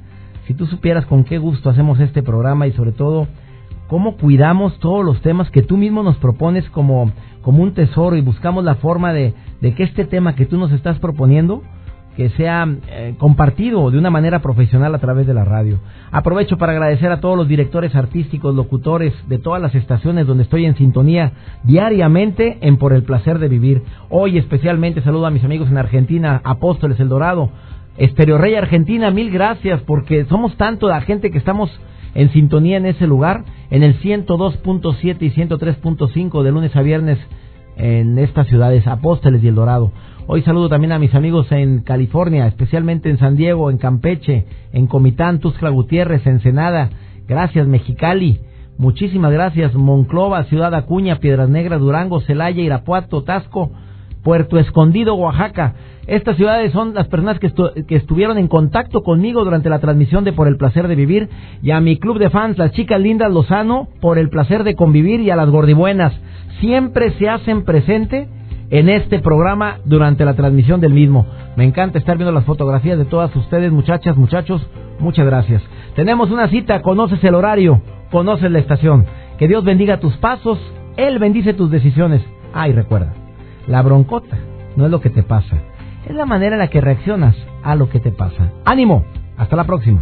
Si 0.49 0.55
tú 0.55 0.65
supieras 0.65 1.05
con 1.05 1.25
qué 1.25 1.37
gusto 1.37 1.69
hacemos 1.69 2.01
este 2.01 2.23
programa 2.23 2.67
y 2.67 2.73
sobre 2.73 2.93
todo 2.93 3.29
cómo 3.87 4.17
cuidamos 4.17 4.79
todos 4.79 5.05
los 5.05 5.21
temas 5.21 5.51
que 5.51 5.61
tú 5.61 5.77
mismo 5.77 6.03
nos 6.03 6.17
propones 6.17 6.67
como, 6.71 7.13
como 7.43 7.63
un 7.63 7.75
tesoro 7.75 8.17
y 8.17 8.23
buscamos 8.23 8.65
la 8.65 8.77
forma 8.77 9.13
de, 9.13 9.35
que 9.61 9.83
este 9.83 10.07
tema 10.07 10.35
que 10.35 10.47
tú 10.47 10.57
nos 10.57 10.73
estás 10.73 10.99
proponiendo 11.01 11.63
que 12.17 12.31
sea 12.31 12.67
eh, 12.89 13.15
compartido 13.19 13.91
de 13.91 13.99
una 13.99 14.09
manera 14.09 14.41
profesional 14.41 14.95
a 14.95 14.99
través 14.99 15.27
de 15.27 15.35
la 15.35 15.45
radio. 15.45 15.81
Aprovecho 16.11 16.57
para 16.57 16.73
agradecer 16.73 17.13
a 17.13 17.21
todos 17.21 17.37
los 17.37 17.47
directores 17.47 17.95
artísticos, 17.95 18.55
locutores 18.55 19.13
de 19.29 19.39
todas 19.39 19.61
las 19.61 19.75
estaciones 19.75 20.27
donde 20.27 20.45
estoy 20.45 20.65
en 20.65 20.77
sintonía 20.77 21.33
diariamente 21.63 22.57
en 22.63 22.79
Por 22.79 22.95
el 22.95 23.03
Placer 23.03 23.39
de 23.39 23.49
Vivir. 23.49 23.83
Hoy 24.09 24.39
especialmente 24.39 25.03
saludo 25.03 25.27
a 25.27 25.31
mis 25.31 25.45
amigos 25.45 25.69
en 25.69 25.77
Argentina, 25.77 26.41
Apóstoles 26.43 26.99
El 26.99 27.11
Dorado, 27.11 27.51
Estereo 27.99 28.39
Rey 28.39 28.55
Argentina, 28.55 29.11
mil 29.11 29.31
gracias 29.31 29.83
porque 29.83 30.25
somos 30.27 30.57
tanto 30.57 30.89
la 30.89 31.01
gente 31.01 31.31
que 31.31 31.39
estamos 31.39 31.69
en 32.15 32.31
sintonía 32.31 32.77
en 32.77 32.87
ese 32.87 33.07
lugar, 33.07 33.45
en 33.71 33.83
el 33.83 34.01
102.7 34.01 35.17
y 35.21 35.31
103.5 35.31 36.43
de 36.43 36.53
lunes 36.53 36.75
a 36.77 36.83
viernes 36.83 37.19
en 37.77 38.19
estas 38.19 38.47
ciudades, 38.47 38.87
Apóstoles 38.87 39.43
y 39.43 39.49
El 39.49 39.57
Dorado. 39.57 39.93
Hoy 40.29 40.43
saludo 40.43 40.69
también 40.69 40.93
a 40.93 40.99
mis 40.99 41.15
amigos 41.15 41.51
en 41.51 41.81
California, 41.81 42.47
especialmente 42.47 43.11
en 43.11 43.19
San 43.19 43.37
Diego, 43.37 43.71
en 43.71 43.79
Campeche, 43.79 44.45
en 44.73 44.87
Comitán, 44.87 45.41
Tuxtla 45.41 45.71
Gutiérrez, 45.71 46.27
Ensenada. 46.27 46.91
Gracias, 47.27 47.67
Mexicali. 47.67 48.41
Muchísimas 48.79 49.33
gracias, 49.33 49.75
Monclova, 49.75 50.45
Ciudad 50.45 50.73
Acuña, 50.75 51.17
Piedras 51.17 51.49
Negras, 51.49 51.81
Durango, 51.81 52.21
Celaya, 52.21 52.63
Irapuato, 52.63 53.25
Tasco, 53.25 53.73
Puerto 54.23 54.59
Escondido, 54.59 55.15
Oaxaca. 55.15 55.75
Estas 56.07 56.37
ciudades 56.37 56.73
son 56.73 56.95
las 56.95 57.07
personas 57.09 57.39
que, 57.39 57.53
estuvieron 57.95 58.39
en 58.39 58.49
contacto 58.49 59.03
conmigo 59.03 59.45
durante 59.45 59.69
la 59.69 59.79
transmisión 59.79 60.25
de 60.25 60.33
Por 60.33 60.49
el 60.49 60.57
Placer 60.57 60.89
de 60.89 60.95
Vivir 60.95 61.29
y 61.63 61.71
a 61.71 61.81
mi 61.81 61.99
club 61.99 62.19
de 62.19 62.31
fans, 62.31 62.57
las 62.57 62.73
chicas 62.73 62.99
lindas 62.99 63.31
Lozano, 63.31 63.89
por 64.01 64.17
el 64.17 64.31
placer 64.31 64.65
de 64.65 64.75
convivir 64.75 65.21
y 65.21 65.31
a 65.31 65.37
las 65.37 65.51
gordibuenas. 65.51 66.15
Siempre 66.61 67.11
se 67.19 67.29
hacen 67.29 67.63
presente 67.65 68.27
en 68.71 68.89
este 68.89 69.19
programa 69.19 69.81
durante 69.85 70.25
la 70.25 70.35
transmisión 70.35 70.81
del 70.81 70.95
mismo. 70.95 71.27
Me 71.57 71.65
encanta 71.65 71.99
estar 71.99 72.17
viendo 72.17 72.33
las 72.33 72.45
fotografías 72.45 72.97
de 72.97 73.05
todas 73.05 73.35
ustedes, 73.37 73.71
muchachas, 73.71 74.17
muchachos. 74.17 74.67
Muchas 75.01 75.27
gracias. 75.27 75.63
Tenemos 75.95 76.31
una 76.31 76.49
cita, 76.49 76.83
conoces 76.83 77.23
el 77.23 77.35
horario, 77.35 77.83
conoces 78.11 78.51
la 78.51 78.59
estación. 78.59 79.07
Que 79.39 79.47
Dios 79.47 79.65
bendiga 79.65 80.01
tus 80.01 80.17
pasos, 80.17 80.59
Él 80.97 81.19
bendice 81.19 81.55
tus 81.55 81.71
decisiones. 81.71 82.23
Ay, 82.53 82.73
recuerda, 82.73 83.13
la 83.69 83.83
broncota 83.83 84.39
no 84.77 84.87
es 84.87 84.91
lo 84.91 85.01
que 85.01 85.11
te 85.11 85.23
pasa, 85.23 85.59
es 86.09 86.15
la 86.15 86.25
manera 86.25 86.57
en 86.57 86.61
la 86.61 86.69
que 86.69 86.81
reaccionas 86.81 87.37
a 87.63 87.75
lo 87.75 87.89
que 87.91 88.01
te 88.01 88.11
pasa. 88.11 88.53
Ánimo, 88.65 89.05
hasta 89.37 89.57
la 89.57 89.65
próxima. 89.65 90.01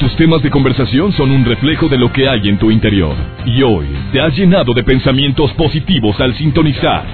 Tus 0.00 0.16
temas 0.16 0.42
de 0.42 0.50
conversación 0.50 1.12
son 1.12 1.30
un 1.30 1.44
reflejo 1.44 1.88
de 1.88 1.96
lo 1.96 2.12
que 2.12 2.28
hay 2.28 2.48
en 2.48 2.58
tu 2.58 2.70
interior. 2.70 3.14
Y 3.46 3.62
hoy 3.62 3.86
te 4.12 4.20
has 4.20 4.36
llenado 4.36 4.74
de 4.74 4.84
pensamientos 4.84 5.50
positivos 5.54 6.20
al 6.20 6.34
sintonizar. 6.34 7.04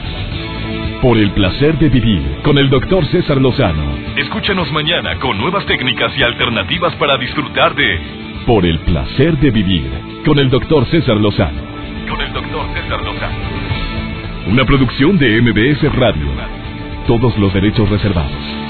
Por 1.00 1.16
el 1.16 1.31
placer 1.31 1.79
de 1.79 1.88
vivir 1.88 2.40
con 2.42 2.59
el 2.59 2.68
doctor 2.68 3.07
César 3.07 3.40
Lozano. 3.40 3.85
Escúchanos 4.16 4.70
mañana 4.72 5.18
con 5.20 5.38
nuevas 5.38 5.64
técnicas 5.66 6.12
y 6.18 6.22
alternativas 6.22 6.94
para 6.96 7.16
disfrutar 7.16 7.74
de 7.74 8.29
Por 8.46 8.64
el 8.64 8.79
placer 8.81 9.37
de 9.38 9.50
vivir 9.50 9.90
con 10.24 10.38
el 10.38 10.48
doctor 10.50 10.87
César 10.87 11.16
Lozano. 11.16 11.61
Con 12.09 12.20
el 12.20 12.33
doctor 12.33 12.66
César 12.74 13.00
Lozano. 13.03 13.37
Una 14.50 14.64
producción 14.64 15.18
de 15.18 15.40
MBS 15.42 15.94
Radio. 15.94 16.26
Todos 17.07 17.37
los 17.38 17.53
derechos 17.53 17.88
reservados. 17.88 18.69